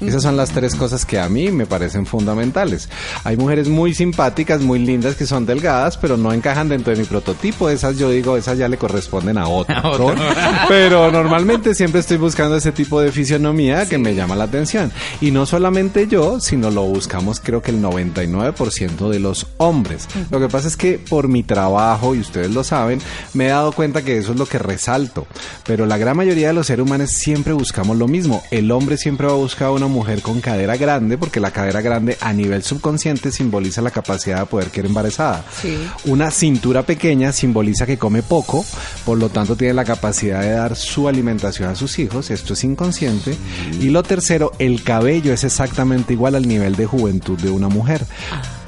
Esas 0.00 0.22
son 0.22 0.36
las 0.36 0.50
tres 0.50 0.74
cosas 0.74 1.04
que 1.04 1.18
a 1.18 1.28
mí 1.28 1.50
me 1.50 1.66
parecen 1.66 2.06
fundamentales. 2.06 2.88
Hay 3.24 3.36
mujeres 3.36 3.68
muy 3.68 3.94
simpáticas, 3.94 4.60
muy 4.60 4.78
lindas, 4.78 5.14
que 5.14 5.26
son 5.26 5.46
delgadas, 5.46 5.96
pero 5.96 6.16
no 6.16 6.32
encajan 6.32 6.68
dentro 6.68 6.92
de 6.92 7.00
mi 7.00 7.06
prototipo. 7.06 7.68
Esas 7.68 7.98
yo 7.98 8.10
digo, 8.10 8.36
esas 8.36 8.58
ya 8.58 8.68
le 8.68 8.76
corresponden 8.76 9.38
a 9.38 9.48
otro. 9.48 9.70
A 9.80 9.88
otro. 9.88 10.14
pero 10.68 11.10
normalmente 11.10 11.74
siempre 11.74 12.00
estoy 12.00 12.16
buscando 12.16 12.56
ese 12.56 12.72
tipo 12.72 13.00
de 13.00 13.12
fisionomía 13.12 13.88
que 13.88 13.98
me 13.98 14.14
llama 14.14 14.36
la 14.36 14.44
atención. 14.44 14.92
Y 15.20 15.30
no 15.30 15.46
solamente 15.46 16.06
yo, 16.06 16.40
sino 16.40 16.70
lo 16.70 16.82
buscamos 16.82 17.40
creo 17.40 17.62
que 17.62 17.70
el 17.70 17.82
99% 17.82 19.08
de 19.08 19.18
los 19.18 19.46
hombres. 19.58 20.08
Lo 20.30 20.40
que 20.40 20.48
pasa 20.48 20.68
es 20.68 20.76
que 20.76 20.98
por 20.98 21.28
mi 21.28 21.42
trabajo, 21.42 22.14
y 22.14 22.20
ustedes 22.20 22.50
lo 22.50 22.64
saben, 22.64 23.00
me 23.34 23.46
he 23.46 23.48
dado 23.48 23.72
cuenta 23.72 24.02
que 24.02 24.18
eso 24.18 24.32
es 24.32 24.38
lo 24.38 24.46
que 24.46 24.58
resalto. 24.58 25.26
Pero 25.64 25.86
la 25.86 25.98
gran 25.98 26.16
mayoría 26.16 26.48
de 26.48 26.54
los 26.54 26.66
seres 26.66 26.84
humanos 26.84 27.10
siempre 27.10 27.52
buscamos 27.52 27.96
lo 27.96 28.08
mismo. 28.08 28.42
El 28.50 28.70
hombre 28.70 28.96
siempre 28.96 29.26
va 29.26 29.32
a 29.32 29.36
buscar 29.36 29.70
una 29.70 29.86
mujer 29.90 30.22
con 30.22 30.40
cadera 30.40 30.76
grande, 30.76 31.18
porque 31.18 31.40
la 31.40 31.50
cadera 31.50 31.82
grande 31.82 32.16
a 32.20 32.32
nivel 32.32 32.62
subconsciente 32.62 33.30
simboliza 33.30 33.82
la 33.82 33.90
capacidad 33.90 34.40
de 34.40 34.46
poder 34.46 34.70
quedar 34.70 34.86
embarazada. 34.86 35.44
Sí. 35.60 35.76
Una 36.06 36.30
cintura 36.30 36.82
pequeña 36.82 37.32
simboliza 37.32 37.86
que 37.86 37.98
come 37.98 38.22
poco, 38.22 38.64
por 39.04 39.18
lo 39.18 39.28
tanto 39.28 39.56
tiene 39.56 39.74
la 39.74 39.84
capacidad 39.84 40.40
de 40.40 40.52
dar 40.52 40.76
su 40.76 41.08
alimentación 41.08 41.68
a 41.68 41.74
sus 41.74 41.98
hijos, 41.98 42.30
esto 42.30 42.54
es 42.54 42.64
inconsciente. 42.64 43.36
Y 43.80 43.90
lo 43.90 44.02
tercero, 44.02 44.52
el 44.58 44.82
cabello 44.82 45.32
es 45.32 45.44
exactamente 45.44 46.12
igual 46.12 46.34
al 46.34 46.48
nivel 46.48 46.76
de 46.76 46.86
juventud 46.86 47.38
de 47.38 47.50
una 47.50 47.68
mujer. 47.68 48.06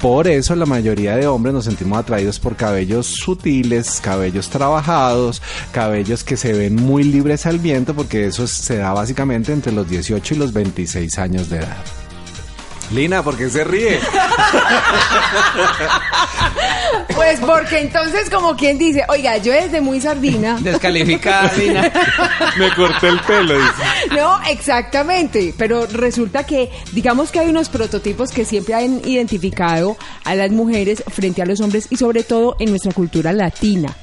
Por 0.03 0.27
eso 0.27 0.53
la 0.57 0.65
mayoría 0.65 1.15
de 1.15 1.27
hombres 1.27 1.53
nos 1.53 1.63
sentimos 1.63 1.97
atraídos 1.97 2.37
por 2.37 2.57
cabellos 2.57 3.07
sutiles, 3.07 4.01
cabellos 4.01 4.49
trabajados, 4.49 5.41
cabellos 5.71 6.25
que 6.25 6.35
se 6.35 6.51
ven 6.51 6.75
muy 6.75 7.05
libres 7.05 7.45
al 7.45 7.57
viento, 7.57 7.93
porque 7.95 8.27
eso 8.27 8.45
se 8.45 8.75
da 8.79 8.91
básicamente 8.91 9.53
entre 9.53 9.71
los 9.71 9.87
18 9.89 10.33
y 10.33 10.37
los 10.37 10.51
26 10.51 11.17
años 11.19 11.49
de 11.49 11.59
edad. 11.59 11.77
Lina, 12.91 13.23
¿por 13.23 13.37
qué 13.37 13.49
se 13.49 13.63
ríe? 13.63 14.01
Pues 17.39 17.49
porque 17.49 17.79
entonces 17.79 18.29
como 18.29 18.55
quien 18.55 18.77
dice, 18.77 19.03
oiga, 19.07 19.37
yo 19.37 19.53
desde 19.53 19.81
muy 19.81 19.99
sardina. 19.99 20.59
Descalificada, 20.61 21.51
Lina. 21.53 21.91
Me 22.59 22.69
corté 22.75 23.07
el 23.07 23.19
pelo. 23.21 23.55
dice. 23.55 24.15
No, 24.15 24.39
exactamente, 24.49 25.53
pero 25.57 25.87
resulta 25.87 26.45
que 26.45 26.69
digamos 26.91 27.31
que 27.31 27.39
hay 27.39 27.49
unos 27.49 27.69
prototipos 27.69 28.31
que 28.31 28.45
siempre 28.45 28.75
han 28.75 29.01
identificado 29.03 29.97
a 30.25 30.35
las 30.35 30.51
mujeres 30.51 31.03
frente 31.11 31.41
a 31.41 31.45
los 31.45 31.59
hombres 31.61 31.87
y 31.89 31.95
sobre 31.97 32.23
todo 32.23 32.55
en 32.59 32.69
nuestra 32.69 32.93
cultura 32.93 33.33
latina. 33.33 33.95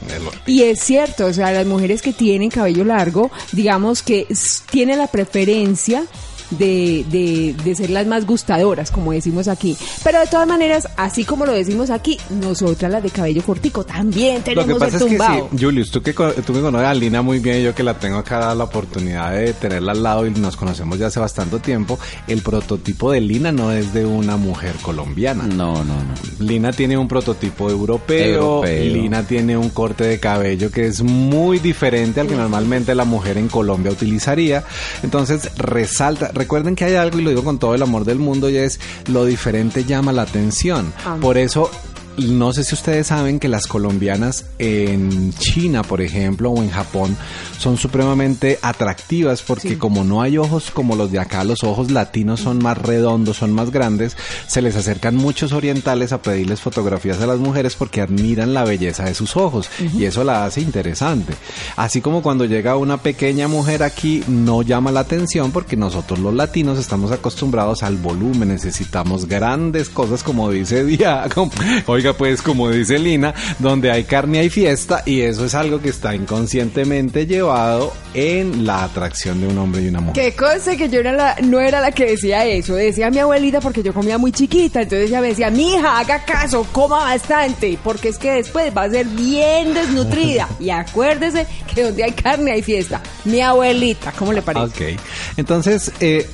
Y 0.47 0.65
es 0.65 0.81
cierto, 0.81 1.27
o 1.27 1.33
sea, 1.33 1.53
las 1.53 1.67
mujeres 1.67 2.03
que 2.03 2.13
tienen 2.13 2.51
cabello 2.51 2.85
largo, 2.85 3.31
digamos 3.53 4.03
que 4.03 4.27
tienen 4.71 4.99
la 4.99 5.07
preferencia 5.07 6.05
de, 6.51 7.05
de, 7.11 7.55
de 7.65 7.75
ser 7.75 7.91
las 7.91 8.07
más 8.07 8.27
gustadoras, 8.27 8.91
como 8.91 9.13
decimos 9.13 9.49
aquí. 9.49 9.77
Pero 10.03 10.21
de 10.21 10.27
todas 10.27 10.47
maneras, 10.47 10.89
así 10.97 11.25
como 11.25 11.47
lo 11.47 11.53
decimos 11.53 11.91
aquí, 11.91 12.19
nosotras 12.31 12.91
las 12.91 13.03
de 13.03 13.11
cabello 13.11 13.43
cortico 13.43 13.85
también 13.85 14.43
Lo 14.55 14.65
tenemos 14.65 14.67
que 14.67 14.75
pasa 14.75 14.97
el 14.97 15.03
es 15.03 15.03
que 15.03 15.09
tumbado. 15.09 15.49
sí, 15.53 15.65
Julius, 15.65 15.91
tú 15.91 16.03
que, 16.03 16.13
tú 16.13 16.53
que 16.53 16.61
conoces 16.61 16.89
a 16.89 16.95
Lina 16.95 17.23
muy 17.23 17.39
bien 17.39 17.63
yo 17.63 17.75
que 17.75 17.83
la 17.83 17.99
tengo 17.99 18.19
acá 18.19 18.39
dado 18.39 18.55
la 18.55 18.65
oportunidad 18.65 19.33
de 19.33 19.53
tenerla 19.53 19.93
al 19.93 20.03
lado 20.03 20.27
y 20.27 20.31
nos 20.31 20.57
conocemos 20.57 20.99
ya 20.99 21.07
hace 21.09 21.21
bastante 21.21 21.59
tiempo, 21.61 21.99
el 22.27 22.43
prototipo 22.43 23.13
de 23.13 23.21
Lina 23.21 23.53
no 23.53 23.73
es 23.73 23.93
de 23.93 24.05
una 24.07 24.37
mujer 24.37 24.75
colombiana. 24.83 25.45
No, 25.47 25.75
no, 25.85 25.95
no. 25.95 26.15
Lina 26.39 26.73
tiene 26.73 26.97
un 26.97 27.09
prototipo 27.09 27.71
europeo, 27.71 28.65
Europeo. 28.65 28.85
Lina 28.95 29.23
tiene 29.25 29.57
un 29.57 29.71
corte 29.71 30.05
de 30.05 30.19
cabello 30.21 30.71
que 30.71 30.87
es 30.87 31.03
muy 31.03 31.59
diferente 31.59 32.21
al 32.21 32.27
que 32.29 32.35
normalmente 32.37 32.95
la 32.95 33.05
mujer 33.05 33.39
en 33.39 33.49
Colombia 33.49 33.93
utilizaría. 33.93 34.65
Entonces 35.03 35.51
resalta, 35.57 36.31
recuerden 36.41 36.75
que 36.75 36.87
hay 36.87 36.95
algo 36.95 37.19
y 37.19 37.23
lo 37.23 37.29
digo 37.29 37.45
con 37.45 37.59
todo 37.59 37.75
el 37.75 37.83
amor 37.83 38.07
del 38.07 38.19
mundo 38.19 38.49
y 38.49 38.57
es 38.57 38.81
lo 39.09 39.27
diferente 39.27 39.85
llama 39.85 40.11
la 40.11 40.23
atención. 40.23 40.91
Por 41.21 41.37
eso 41.37 41.71
no 42.19 42.53
sé 42.53 42.65
si 42.65 42.75
ustedes 42.75 43.07
saben 43.07 43.39
que 43.39 43.49
las 43.49 43.67
colombianas 43.67 44.45
en 44.59 45.33
China, 45.35 45.83
por 45.83 46.01
ejemplo, 46.03 46.51
o 46.51 46.63
en 46.63 46.71
Japón, 46.71 47.17
son 47.59 47.77
supremamente 47.79 48.59
atractivas 48.63 49.43
porque 49.43 49.79
como 49.79 50.05
no 50.05 50.21
hay 50.21 50.37
ojos 50.39 50.71
como 50.71 50.97
los 50.97 51.11
de 51.13 51.19
acá, 51.19 51.45
los 51.45 51.63
ojos 51.65 51.91
latinos 51.91 52.41
son 52.41 52.59
más 52.59 52.77
redondos, 52.79 53.37
son 53.39 53.53
más 53.53 53.71
grandes, 53.71 54.17
se 54.47 54.61
les 54.63 54.77
acercan 54.77 55.17
muchos 55.17 55.53
orientales 55.53 56.13
a 56.13 56.21
pedirles 56.23 56.61
fotografías 56.61 57.21
a 57.21 57.27
las 57.27 57.39
mujeres 57.39 57.75
porque 57.77 58.01
admiran 58.01 58.55
la 58.55 58.65
belleza 58.65 59.05
de 59.05 59.15
sus 59.15 59.37
ojos. 59.37 59.69
Y 59.97 60.05
eso 60.05 60.25
la 60.25 60.45
hace 60.45 60.61
interesante. 60.61 61.35
Así 61.77 62.01
como 62.01 62.23
cuando 62.23 62.45
llega 62.45 62.77
una 62.77 62.99
pequeña 62.99 63.49
mujer 63.49 63.83
aquí 63.83 64.23
no 64.29 64.63
llama 64.63 64.93
la 64.93 65.01
atención 65.01 65.53
porque 65.53 65.77
nosotros 65.77 66.19
los 66.19 66.35
latinos 66.35 66.79
estamos 66.79 67.13
acostumbrados 67.13 67.83
al 67.83 67.97
volumen, 67.97 68.49
necesitamos 68.49 69.27
grandes 69.27 69.89
cosas 69.89 70.23
como 70.23 70.51
dice 70.51 70.81
como- 71.35 71.51
oiga 72.01 72.13
pues 72.15 72.41
como 72.43 72.71
dice 72.71 72.99
Lina, 72.99 73.35
donde 73.59 73.91
hay 73.91 74.05
carne 74.05 74.39
hay 74.41 74.49
fiesta 74.51 75.03
y 75.05 75.21
eso 75.21 75.45
es 75.45 75.55
algo 75.55 75.81
que 75.81 75.91
está 75.91 76.15
inconscientemente 76.15 77.27
llevado 77.27 77.93
en 78.15 78.65
la 78.67 78.85
atracción 78.85 79.41
de 79.41 79.47
un 79.49 79.59
hombre 79.59 79.83
y 79.83 79.89
una 79.89 80.01
mujer. 80.01 80.15
Qué 80.25 80.35
cosa 80.37 80.77
que 80.77 80.89
yo 80.89 81.01
era 81.01 81.13
la- 81.13 81.37
no 81.43 81.61
era 81.61 81.81
la 81.81 81.93
que 81.93 82.07
decía 82.07 82.45
eso, 82.47 82.75
decía 82.75 83.11
mi 83.11 83.19
abuelita 83.19 83.61
porque 83.61 83.83
yo 83.83 83.93
comía 83.93 84.19
muy 84.19 84.33
chiquita, 84.33 84.83
entonces 84.83 85.09
ella 85.11 85.21
me 85.21 85.29
decía, 85.29 85.51
mi 85.51 85.75
hija, 85.75 85.99
haga 86.01 86.25
caso, 86.25 86.67
coma 86.73 86.99
bastante, 87.05 87.79
porque 87.85 88.09
es 88.09 88.19
que 88.19 88.33
después 88.33 88.73
va 88.77 88.85
a 88.85 88.91
ser 88.91 89.07
bien 89.07 89.75
desnutrida. 89.75 90.49
Y 90.61 90.71
acuérdese 90.71 91.47
que 91.75 91.83
donde 91.85 92.05
hay 92.05 92.13
carne 92.13 92.53
hay 92.53 92.63
fiesta. 92.63 93.01
Mi 93.25 93.41
abuelita, 93.41 94.13
¿cómo 94.13 94.33
le 94.33 94.43
parece? 94.43 94.65
Ok, 94.95 95.01
entonces 95.37 95.91
eh, 96.01 96.27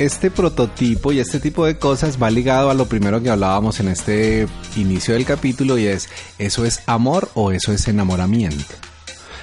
este 0.00 0.30
prototipo 0.30 1.12
y 1.12 1.20
este 1.20 1.40
tipo 1.40 1.66
de 1.66 1.76
cosas 1.76 2.20
va 2.20 2.30
ligado 2.30 2.70
a 2.70 2.74
lo 2.74 2.86
primero 2.86 3.22
que 3.22 3.28
hablábamos 3.28 3.80
en 3.80 3.88
este 3.88 4.46
inicio 4.76 5.12
del 5.12 5.26
capítulo 5.26 5.76
y 5.76 5.86
es, 5.86 6.08
¿eso 6.38 6.64
es 6.64 6.80
amor 6.86 7.30
o 7.34 7.52
eso 7.52 7.70
es 7.72 7.86
enamoramiento? 7.86 8.74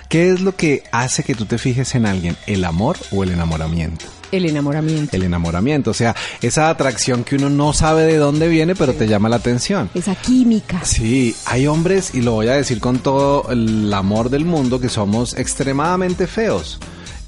¿Qué 0.09 0.31
es 0.31 0.41
lo 0.41 0.55
que 0.55 0.83
hace 0.91 1.23
que 1.23 1.35
tú 1.35 1.45
te 1.45 1.59
fijes 1.59 1.93
en 1.93 2.07
alguien, 2.07 2.35
el 2.47 2.65
amor 2.65 2.97
o 3.11 3.23
el 3.23 3.31
enamoramiento? 3.31 4.05
El 4.31 4.45
enamoramiento. 4.45 5.15
El 5.15 5.23
enamoramiento, 5.23 5.91
o 5.91 5.93
sea, 5.93 6.15
esa 6.41 6.69
atracción 6.69 7.23
que 7.23 7.35
uno 7.35 7.51
no 7.51 7.71
sabe 7.71 8.05
de 8.05 8.17
dónde 8.17 8.47
viene, 8.47 8.73
pero 8.73 8.93
te 8.93 9.07
llama 9.07 9.29
la 9.29 9.35
atención. 9.35 9.91
Esa 9.93 10.15
química. 10.15 10.83
Sí, 10.83 11.35
hay 11.45 11.67
hombres, 11.67 12.15
y 12.15 12.21
lo 12.21 12.31
voy 12.31 12.47
a 12.47 12.53
decir 12.53 12.79
con 12.79 12.97
todo 12.97 13.51
el 13.51 13.93
amor 13.93 14.31
del 14.31 14.43
mundo, 14.43 14.79
que 14.79 14.89
somos 14.89 15.35
extremadamente 15.37 16.25
feos. 16.25 16.79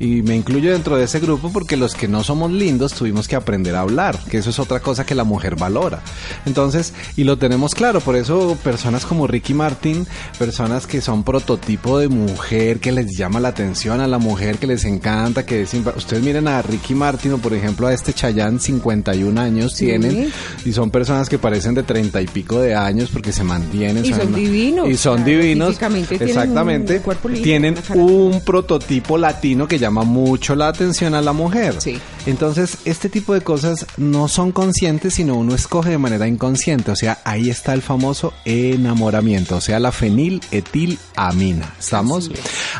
Y 0.01 0.21
me 0.21 0.33
incluyo 0.35 0.71
dentro 0.71 0.95
de 0.95 1.03
ese 1.03 1.19
grupo 1.19 1.51
porque 1.51 1.75
los 1.75 1.93
que 1.93 2.07
no 2.07 2.23
somos 2.23 2.51
lindos 2.51 2.93
tuvimos 2.93 3.27
que 3.27 3.35
aprender 3.35 3.75
a 3.75 3.81
hablar, 3.81 4.17
que 4.29 4.37
eso 4.37 4.49
es 4.49 4.57
otra 4.57 4.79
cosa 4.79 5.05
que 5.05 5.13
la 5.13 5.25
mujer 5.25 5.57
valora. 5.57 6.01
Entonces, 6.45 6.93
y 7.17 7.25
lo 7.25 7.37
tenemos 7.37 7.75
claro, 7.75 7.99
por 7.99 8.15
eso 8.15 8.57
personas 8.63 9.05
como 9.05 9.27
Ricky 9.27 9.53
Martin, 9.53 10.07
personas 10.37 10.87
que 10.87 11.01
son 11.01 11.23
prototipo 11.25 11.99
de 11.99 12.07
mujer, 12.07 12.79
que 12.79 12.93
les 12.93 13.17
llama 13.17 13.41
la 13.41 13.49
atención 13.49 13.99
a 13.99 14.07
la 14.07 14.19
mujer, 14.19 14.57
que 14.57 14.67
les 14.67 14.85
encanta, 14.85 15.45
que 15.45 15.63
es 15.63 15.73
ustedes 15.73 16.23
miren 16.23 16.47
a 16.47 16.61
Ricky 16.61 16.95
Martin 16.95 17.33
o 17.33 17.37
por 17.37 17.53
ejemplo 17.53 17.87
a 17.87 17.93
este 17.93 18.13
Chayanne, 18.13 18.59
51 18.59 19.37
años 19.37 19.73
Sí. 19.73 19.85
tienen, 19.87 20.31
y 20.63 20.71
son 20.71 20.91
personas 20.91 21.27
que 21.27 21.37
parecen 21.39 21.75
de 21.75 21.83
30 21.83 22.21
y 22.21 22.27
pico 22.27 22.61
de 22.61 22.73
años 22.73 23.09
porque 23.11 23.33
se 23.33 23.43
mantienen. 23.43 24.05
Y 24.05 24.13
son 24.13 24.33
divinos, 24.33 24.87
Y 24.89 24.95
son 24.95 25.15
claro, 25.23 25.29
divinos. 25.31 25.67
físicamente 25.69 26.17
tienen 26.17 26.29
Exactamente. 26.29 26.95
un 26.97 27.01
cuerpo 27.03 27.29
tienen 27.29 27.75
un 27.95 28.41
prototipo 28.45 29.17
latino 29.17 29.67
que 29.67 29.77
llama 29.89 30.03
mucho 30.03 30.55
la 30.55 30.67
atención 30.67 31.15
a 31.15 31.21
la 31.21 31.33
mujer. 31.33 31.75
Sí. 31.79 31.99
Entonces, 32.25 32.77
este 32.85 33.09
tipo 33.09 33.33
de 33.33 33.41
cosas 33.41 33.87
no 33.97 34.27
son 34.27 34.51
conscientes, 34.51 35.15
sino 35.15 35.35
uno 35.35 35.55
escoge 35.55 35.89
de 35.89 35.97
manera 35.97 36.27
inconsciente. 36.27 36.91
O 36.91 36.95
sea, 36.95 37.19
ahí 37.23 37.49
está 37.49 37.73
el 37.73 37.81
famoso 37.81 38.33
enamoramiento, 38.45 39.57
o 39.57 39.61
sea, 39.61 39.79
la 39.79 39.91
feniletilamina. 39.91 41.73
¿Estamos? 41.79 42.29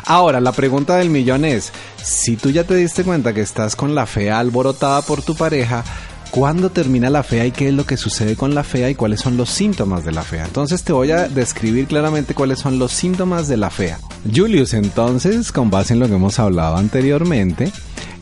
Ahora, 0.04 0.40
la 0.40 0.52
pregunta 0.52 0.96
del 0.96 1.10
millón 1.10 1.44
es, 1.44 1.72
si 2.02 2.36
tú 2.36 2.50
ya 2.50 2.64
te 2.64 2.76
diste 2.76 3.02
cuenta 3.02 3.34
que 3.34 3.40
estás 3.40 3.74
con 3.74 3.94
la 3.94 4.06
fea 4.06 4.38
alborotada 4.38 5.02
por 5.02 5.22
tu 5.22 5.34
pareja, 5.34 5.84
¿Cuándo 6.30 6.70
termina 6.70 7.10
la 7.10 7.24
fea 7.24 7.44
y 7.46 7.50
qué 7.50 7.68
es 7.68 7.74
lo 7.74 7.84
que 7.84 7.96
sucede 7.96 8.36
con 8.36 8.54
la 8.54 8.62
fea 8.62 8.88
y 8.88 8.94
cuáles 8.94 9.20
son 9.20 9.36
los 9.36 9.50
síntomas 9.50 10.04
de 10.04 10.12
la 10.12 10.22
fea? 10.22 10.44
Entonces 10.44 10.84
te 10.84 10.92
voy 10.92 11.10
a 11.10 11.28
describir 11.28 11.86
claramente 11.88 12.34
cuáles 12.34 12.60
son 12.60 12.78
los 12.78 12.92
síntomas 12.92 13.48
de 13.48 13.56
la 13.56 13.68
fea. 13.68 13.98
Julius, 14.32 14.74
entonces, 14.74 15.50
con 15.50 15.70
base 15.70 15.92
en 15.94 15.98
lo 15.98 16.06
que 16.06 16.14
hemos 16.14 16.38
hablado 16.38 16.76
anteriormente, 16.76 17.72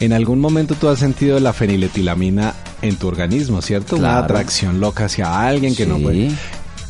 en 0.00 0.14
algún 0.14 0.40
momento 0.40 0.74
tú 0.74 0.88
has 0.88 0.98
sentido 1.00 1.38
la 1.38 1.52
feniletilamina 1.52 2.54
en 2.80 2.96
tu 2.96 3.08
organismo, 3.08 3.60
¿cierto? 3.60 3.96
Una 3.96 4.08
Claro. 4.08 4.24
atracción 4.24 4.80
loca 4.80 5.04
hacia 5.04 5.46
alguien 5.46 5.76
que 5.76 5.84
no 5.84 5.98
puede. 5.98 6.30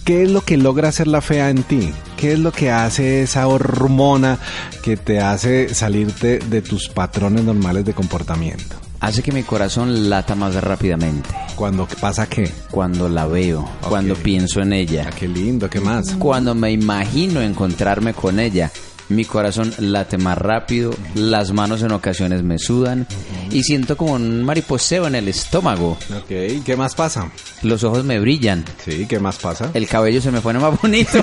¿Qué 0.05 0.23
es 0.23 0.31
lo 0.31 0.43
que 0.43 0.57
logra 0.57 0.89
hacer 0.89 1.09
la 1.09 1.21
fea 1.21 1.51
en 1.51 1.65
ti? 1.65 1.91
¿Qué 2.17 2.33
es 2.33 2.39
lo 2.39 2.53
que 2.53 2.71
hace 2.71 3.23
esa 3.23 3.49
hormona 3.49 4.39
que 4.83 4.97
te 4.97 5.21
hace 5.21 5.75
salirte 5.75 6.39
de 6.39 6.63
tus 6.63 6.89
patrones 6.89 7.43
normales 7.45 7.85
de 7.85 7.93
comportamiento? 7.93 8.77
Hace 9.01 9.23
que 9.23 9.31
mi 9.33 9.45
corazón 9.45 10.11
lata 10.11 10.35
más 10.35 10.55
rápidamente. 10.57 11.29
Cuando 11.55 11.87
pasa 12.01 12.29
qué? 12.29 12.51
Cuando 12.71 13.09
la 13.09 13.27
veo, 13.27 13.69
cuando 13.81 14.15
pienso 14.17 14.61
en 14.61 14.73
ella, 14.73 15.07
Ah, 15.09 15.13
qué 15.17 15.29
lindo, 15.29 15.71
¿qué 15.71 15.81
más? 15.81 16.15
cuando 16.19 16.55
me 16.55 16.73
imagino 16.73 17.41
encontrarme 17.41 18.13
con 18.13 18.41
ella. 18.41 18.71
Mi 19.11 19.25
corazón 19.25 19.73
late 19.79 20.19
más 20.19 20.37
rápido, 20.37 20.93
las 21.15 21.53
manos 21.53 21.81
en 21.83 21.93
ocasiones 21.93 22.43
me 22.43 22.59
sudan 22.59 23.07
y 23.51 23.63
siento 23.63 23.97
como 23.97 24.13
un 24.13 24.45
mariposeo 24.45 25.07
en 25.07 25.15
el 25.15 25.29
estómago. 25.29 25.93
Ok, 26.15 26.63
¿qué 26.63 26.75
más 26.77 26.95
pasa? 26.95 27.31
Los 27.63 27.85
ojos 27.85 28.05
me 28.05 28.21
brillan, 28.21 28.67
Sí, 28.85 29.07
¿qué 29.09 29.19
más 29.19 29.39
pasa? 29.39 29.71
el 29.73 29.87
cabello 29.89 30.21
se 30.21 30.31
me 30.31 30.43
pone 30.43 30.59
más 30.59 30.79
bonito. 30.83 31.23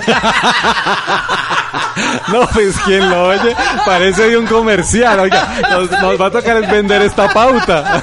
No, 2.32 2.46
pues 2.52 2.74
quien 2.84 3.08
lo 3.08 3.28
oye 3.28 3.54
parece 3.84 4.28
de 4.30 4.36
un 4.36 4.46
comercial. 4.46 5.20
Oiga, 5.20 5.48
nos, 5.70 5.90
nos 5.90 6.20
va 6.20 6.26
a 6.26 6.30
tocar 6.30 6.60
vender 6.70 7.02
esta 7.02 7.32
pauta. 7.32 8.02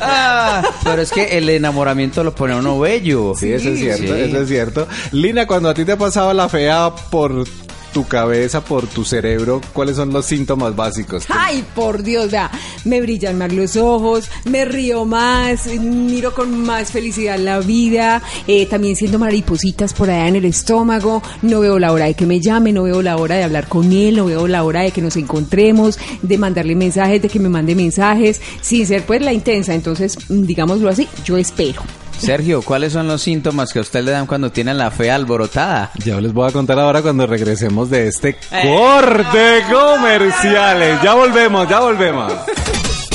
Ah, 0.00 0.62
pero 0.84 1.02
es 1.02 1.10
que 1.12 1.36
el 1.38 1.48
enamoramiento 1.48 2.24
lo 2.24 2.34
pone 2.34 2.54
a 2.54 2.56
uno 2.56 2.78
bello. 2.80 3.34
Sí, 3.36 3.52
eso 3.52 3.68
es 3.68 3.78
cierto, 3.78 4.14
Sí. 4.14 4.20
eso 4.22 4.40
es 4.40 4.48
cierto. 4.48 4.88
Lina, 5.12 5.46
cuando 5.46 5.68
a 5.68 5.74
ti 5.74 5.84
te 5.84 5.92
ha 5.92 5.96
pasado 5.98 6.32
la 6.32 6.48
fea 6.48 6.90
por 7.10 7.44
tu 7.92 8.06
cabeza, 8.06 8.64
por 8.64 8.86
tu 8.86 9.04
cerebro, 9.04 9.60
¿cuáles 9.72 9.96
son 9.96 10.12
los 10.12 10.26
síntomas 10.26 10.76
básicos? 10.76 11.24
Ay, 11.28 11.64
por 11.74 12.02
Dios, 12.02 12.30
vea, 12.30 12.50
me 12.84 13.00
brillan 13.00 13.38
más 13.38 13.52
los 13.52 13.76
ojos, 13.76 14.28
me 14.44 14.64
río 14.64 15.04
más, 15.04 15.66
miro 15.66 16.34
con 16.34 16.60
más 16.64 16.90
felicidad 16.90 17.38
la 17.38 17.60
vida, 17.60 18.22
eh, 18.46 18.66
también 18.66 18.96
siento 18.96 19.18
maripositas 19.18 19.92
por 19.92 20.10
allá 20.10 20.28
en 20.28 20.36
el 20.36 20.44
estómago, 20.44 21.22
no 21.42 21.60
veo 21.60 21.78
la 21.78 21.92
hora 21.92 22.06
de 22.06 22.14
que 22.14 22.26
me 22.26 22.40
llame, 22.40 22.72
no 22.72 22.84
veo 22.84 23.02
la 23.02 23.16
hora 23.16 23.36
de 23.36 23.44
hablar 23.44 23.68
con 23.68 23.92
él, 23.92 24.16
no 24.16 24.26
veo 24.26 24.46
la 24.46 24.64
hora 24.64 24.82
de 24.82 24.90
que 24.90 25.02
nos 25.02 25.16
encontremos, 25.16 25.98
de 26.22 26.38
mandarle 26.38 26.74
mensajes, 26.74 27.22
de 27.22 27.28
que 27.28 27.40
me 27.40 27.48
mande 27.48 27.74
mensajes, 27.74 28.40
sin 28.60 28.86
ser 28.86 29.04
pues 29.04 29.22
la 29.22 29.32
intensa, 29.32 29.74
entonces, 29.74 30.18
mm, 30.28 30.42
digámoslo 30.42 30.88
así, 30.88 31.08
yo 31.24 31.36
espero. 31.36 31.82
Sergio, 32.18 32.62
¿cuáles 32.62 32.92
son 32.92 33.06
los 33.06 33.22
síntomas 33.22 33.72
que 33.72 33.78
a 33.78 33.82
usted 33.82 34.02
le 34.02 34.10
dan 34.10 34.26
cuando 34.26 34.50
tiene 34.50 34.74
la 34.74 34.90
fe 34.90 35.10
alborotada? 35.10 35.90
Ya 36.04 36.20
les 36.20 36.32
voy 36.32 36.48
a 36.48 36.52
contar 36.52 36.78
ahora 36.78 37.02
cuando 37.02 37.26
regresemos 37.26 37.90
de 37.90 38.08
este 38.08 38.36
corte 38.50 39.62
comerciales. 39.70 41.02
Ya 41.02 41.14
volvemos, 41.14 41.68
ya 41.68 41.80
volvemos. 41.80 42.32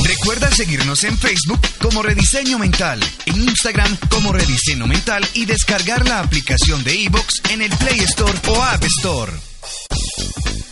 Recuerda 0.03 0.51
seguirnos 0.51 1.03
en 1.03 1.17
Facebook 1.17 1.59
como 1.81 2.03
Rediseño 2.03 2.59
Mental, 2.59 2.99
en 3.25 3.41
Instagram 3.41 3.97
como 4.09 4.31
Rediseño 4.31 4.85
Mental 4.85 5.27
y 5.33 5.45
descargar 5.45 6.07
la 6.07 6.19
aplicación 6.19 6.83
de 6.83 6.95
iVoox 6.95 7.41
en 7.49 7.61
el 7.63 7.71
Play 7.77 7.99
Store 8.01 8.37
o 8.47 8.61
App 8.63 8.83
Store. 8.83 9.31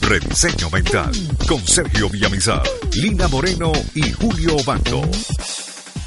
Rediseño 0.01 0.69
Mental 0.69 1.11
con 1.47 1.65
Sergio 1.67 2.09
Villamizar, 2.09 2.63
Lina 2.93 3.27
Moreno 3.27 3.71
y 3.95 4.11
Julio 4.11 4.55
Bando. 4.65 5.01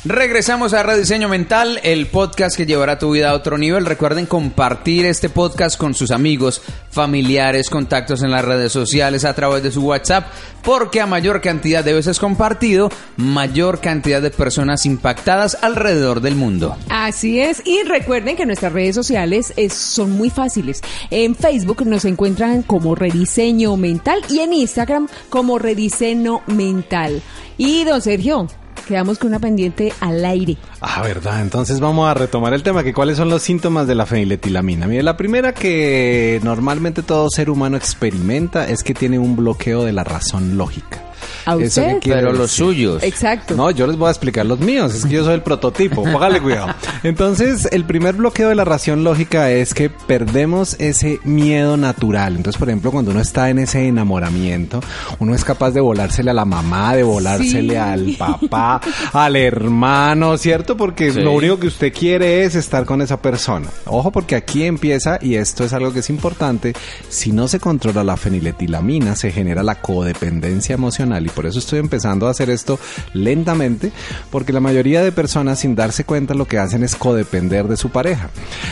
Regresamos 0.05 0.73
a 0.75 0.83
Rediseño 0.83 1.29
Mental, 1.29 1.79
el 1.85 2.09
podcast 2.09 2.57
que 2.57 2.67
llevará 2.67 2.99
tu 2.99 3.13
vida 3.13 3.31
a 3.31 3.35
otro 3.35 3.57
nivel. 3.57 3.87
Recuerden 3.87 4.27
compartir 4.27 5.07
este 5.07 5.29
podcast 5.29 5.79
con 5.79 5.95
sus 5.95 6.11
amigos, 6.11 6.61
familiares, 6.91 7.71
contactos 7.71 8.25
en 8.25 8.33
las 8.33 8.45
redes 8.45 8.73
sociales, 8.73 9.25
a 9.25 9.33
través 9.35 9.63
de 9.63 9.71
su 9.71 9.83
WhatsApp, 9.87 10.27
porque 10.65 11.01
a 11.01 11.07
mayor 11.07 11.41
cantidad 11.41 11.85
de 11.85 11.93
veces 11.93 12.19
compartido, 12.19 12.91
mayor 13.17 13.79
cantidad 13.81 14.21
de 14.21 14.31
personas 14.33 14.87
impactadas 14.87 15.57
alrededor 15.63 16.21
del 16.21 16.35
mundo. 16.35 16.77
Así 16.89 17.39
es, 17.39 17.63
y 17.65 17.85
recuerden 17.85 18.35
que 18.35 18.45
nuestras 18.45 18.73
redes 18.73 18.97
sociales 18.97 19.53
es- 19.57 19.73
son 19.73 20.11
muy 20.11 20.31
fáciles. 20.31 20.81
En 21.13 21.37
Facebook 21.37 21.87
nos 21.87 22.05
encuentran 22.07 22.63
como 22.65 22.97
Rediseño 22.97 23.77
Mental 23.77 24.21
y 24.29 24.41
en 24.41 24.53
Instagram 24.53 25.07
como 25.31 25.61
Rediseño 25.61 26.41
Mental. 26.49 27.23
Y 27.57 27.85
don 27.85 28.03
Sergio, 28.03 28.49
quedamos 28.83 29.19
con 29.19 29.29
una 29.29 29.39
pendiente 29.39 29.93
al 30.01 30.25
aire. 30.25 30.57
Ah, 30.81 31.03
verdad. 31.03 31.41
Entonces 31.41 31.81
vamos 31.81 32.09
a 32.09 32.15
retomar 32.15 32.55
el 32.55 32.63
tema, 32.63 32.83
que 32.83 32.93
cuáles 32.93 33.17
son 33.17 33.29
los 33.29 33.43
síntomas 33.43 33.87
de 33.87 33.95
la 33.95 34.07
feniletilamina. 34.07 34.87
Mire, 34.87 35.03
la 35.03 35.17
primera 35.17 35.53
que 35.55 36.41
normalmente 36.43 37.03
todo 37.03 37.29
ser 37.31 37.51
humano 37.51 37.77
experimenta 37.77 38.69
es 38.69 38.83
que 38.83 38.95
tiene 38.95 39.19
un 39.19 39.37
bloqueo 39.37 39.85
de 39.85 39.93
la 39.93 40.05
razón 40.05 40.57
lógica. 40.57 41.12
¿A 41.47 41.55
¿Eso 41.55 41.81
usted? 41.81 41.99
Pero 42.05 42.33
los 42.33 42.51
suyos. 42.53 43.03
Exacto. 43.03 43.55
No, 43.57 43.71
yo 43.71 43.87
les 43.87 43.97
voy 43.97 44.09
a 44.09 44.11
explicar 44.11 44.47
los 44.47 44.59
míos, 44.61 44.95
es 44.95 45.05
que 45.07 45.13
yo 45.15 45.25
soy 45.25 45.35
el 45.35 45.43
prototipo, 45.43 46.03
póngale 46.13 46.41
cuidado. 46.41 46.75
Entonces, 47.03 47.69
el 47.73 47.85
primer 47.85 48.15
bloqueo 48.15 48.49
de 48.49 48.55
la 48.55 48.65
ración 48.65 49.05
lógica 49.05 49.51
es 49.51 49.75
que 49.75 49.91
perdemos 49.91 50.77
ese 50.79 51.21
miedo 51.25 51.77
natural. 51.77 52.37
Entonces, 52.37 52.59
por 52.59 52.69
ejemplo, 52.69 52.91
cuando 52.93 53.11
uno 53.11 53.21
está 53.21 53.51
en 53.51 53.59
ese 53.59 53.87
enamoramiento, 53.89 54.81
uno 55.19 55.35
es 55.35 55.45
capaz 55.45 55.71
de 55.73 55.81
volársele 55.81 56.31
a 56.31 56.35
la 56.35 56.45
mamá, 56.45 56.95
de 56.95 57.03
volársele 57.03 57.71
Sí. 57.75 57.77
al 57.77 58.17
papá, 58.19 58.81
al 59.13 59.37
hermano, 59.37 60.37
¿cierto? 60.39 60.77
Porque 60.77 61.13
Sí. 61.13 61.21
lo 61.21 61.33
único 61.33 61.59
que 61.59 61.67
usted 61.67 61.93
quiere 61.93 62.45
es 62.45 62.55
estar 62.55 62.85
con 62.85 63.03
esa 63.03 63.21
persona. 63.21 63.69
Ojo, 63.87 64.11
porque 64.11 64.37
aquí 64.37 64.65
empieza, 64.65 65.19
y 65.21 65.35
esto 65.35 65.65
es 65.65 65.73
algo 65.73 65.93
que 65.93 66.01
es 66.01 66.11
importante, 66.11 66.73
si 67.09 67.33
no 67.33 67.49
se 67.49 67.59
controla 67.61 68.05
la 68.05 68.17
feniletilamina, 68.17 69.17
se 69.17 69.31
genera 69.33 69.63
la 69.63 69.77
codependencia 69.81 70.75
emocional 70.75 71.12
y 71.21 71.29
por 71.29 71.47
eso 71.47 71.59
estoy 71.59 71.79
empezando 71.79 72.27
a 72.27 72.31
hacer 72.31 72.51
esto 72.51 72.79
lentamente, 73.13 73.93
porque 74.31 74.53
la 74.53 74.61
mayoría 74.61 75.03
de 75.03 75.13
personas 75.13 75.61
sin 75.61 75.75
darse 75.75 76.05
cuenta 76.05 76.35
lo 76.35 76.47
que 76.47 76.59
hacen 76.59 76.83
es 76.83 76.97
codepender 76.97 77.69
de 77.69 77.77
su 77.77 77.91
pareja. 77.91 78.31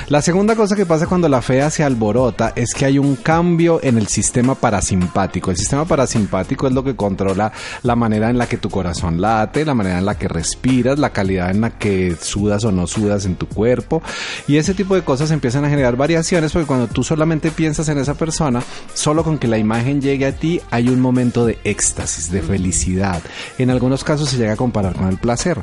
La 0.09 0.23
segunda 0.23 0.57
cosa 0.57 0.77
que 0.77 0.87
pasa 0.87 1.07
cuando 1.07 1.29
la 1.29 1.43
fea 1.43 1.71
se 1.71 1.85
alborota 1.85 2.53
es 2.57 2.75
que 2.75 2.85
hay 2.85 2.99
un 2.99 3.17
cambio 3.17 3.81
en 3.83 3.99
el 3.99 4.07
sistema 4.07 4.55
parasimpático. 4.55 5.51
El 5.51 5.57
sistema 5.57 5.85
parasimpático 5.85 6.67
es 6.67 6.73
lo 6.73 6.85
que 6.85 6.97
controla 6.97 7.53
la 7.83 7.97
manera 7.97 8.31
en 8.31 8.39
la 8.39 8.47
que 8.47 8.57
tu 8.57 8.71
corazón 8.71 9.21
late, 9.21 9.65
la 9.65 9.75
manera 9.75 9.99
en 9.99 10.07
la 10.07 10.17
que 10.17 10.29
respiras, 10.29 10.99
la 10.99 11.11
calidad 11.11 11.51
en 11.51 11.61
la 11.61 11.71
que 11.71 12.17
sudas 12.21 12.65
o 12.65 12.73
no 12.73 12.87
sudas 12.87 13.27
en 13.27 13.37
tu 13.37 13.47
cuerpo 13.47 14.03
y 14.47 14.57
ese 14.57 14.75
tipo 14.75 14.95
de 14.95 15.03
cosas 15.03 15.31
empiezan 15.31 15.65
a 15.65 15.71
generar 15.71 15.97
variaciones 15.97 16.53
porque 16.53 16.67
cuando 16.67 16.87
tú 16.87 17.03
solamente 17.03 17.51
piensas 17.51 17.89
en 17.89 17.99
esa 17.99 18.15
persona, 18.15 18.63
solo 18.95 19.25
con 19.25 19.39
que 19.39 19.49
la 19.49 19.59
imagen 19.59 20.01
llegue 20.01 20.27
a 20.27 20.33
ti 20.33 20.61
hay 20.71 20.89
un 20.89 21.01
momento 21.01 21.47
de 21.47 21.59
éxtasis, 21.65 22.30
de 22.31 22.43
felicidad. 22.43 23.23
En 23.59 23.71
algunos 23.71 24.05
casos 24.05 24.29
se 24.29 24.37
llega 24.37 24.55
a 24.55 24.57
comparar 24.57 24.95
con 24.95 25.09
el 25.09 25.19
placer. 25.19 25.63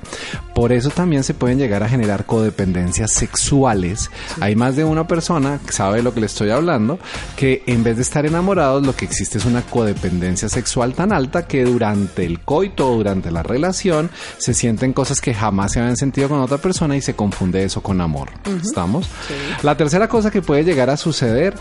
Por 0.54 0.72
eso 0.72 0.90
también 0.90 1.24
se 1.24 1.34
pueden 1.34 1.58
llegar 1.58 1.84
a 1.84 1.90
generar 1.90 2.26
codependencias 2.26 3.12
sexuales. 3.12 4.10
Hay 4.40 4.56
más 4.56 4.76
de 4.76 4.84
una 4.84 5.08
persona, 5.08 5.60
que 5.66 5.72
sabe 5.72 5.98
de 5.98 6.04
lo 6.04 6.14
que 6.14 6.20
le 6.20 6.26
estoy 6.26 6.50
hablando, 6.50 7.00
que 7.36 7.64
en 7.68 7.84
vez 7.84 7.98
de 7.98 8.02
estar 8.02 8.26
enamorados 8.26 8.86
lo 8.86 8.96
que 8.96 9.06
existe 9.06 9.38
es 9.38 9.46
una 9.46 9.62
codependencia 9.62 10.50
sexual 10.50 10.94
tan 10.94 11.12
alta 11.12 11.48
que 11.48 11.64
durante 11.64 12.26
el 12.26 12.42
coito 12.42 12.92
o 12.92 12.98
durante 12.98 13.32
la 13.32 13.44
relación 13.44 14.10
se 14.38 14.54
sienten 14.54 14.94
cosas 14.94 15.22
que 15.22 15.34
jamás 15.34 15.74
se 15.74 15.80
habían 15.80 15.98
sentido 15.98 16.30
con 16.30 16.40
otra 16.40 16.58
persona 16.58 16.96
y 16.96 17.02
se 17.02 17.16
confunde 17.16 17.64
eso 17.64 17.82
con 17.82 18.02
amor. 18.02 18.30
¿Estamos? 18.64 19.08
La 19.64 19.78
tercera 19.78 20.08
cosa 20.08 20.32
que 20.32 20.42
puede 20.42 20.64
llegar 20.64 20.90
a 20.90 20.98
suceder 20.98 21.56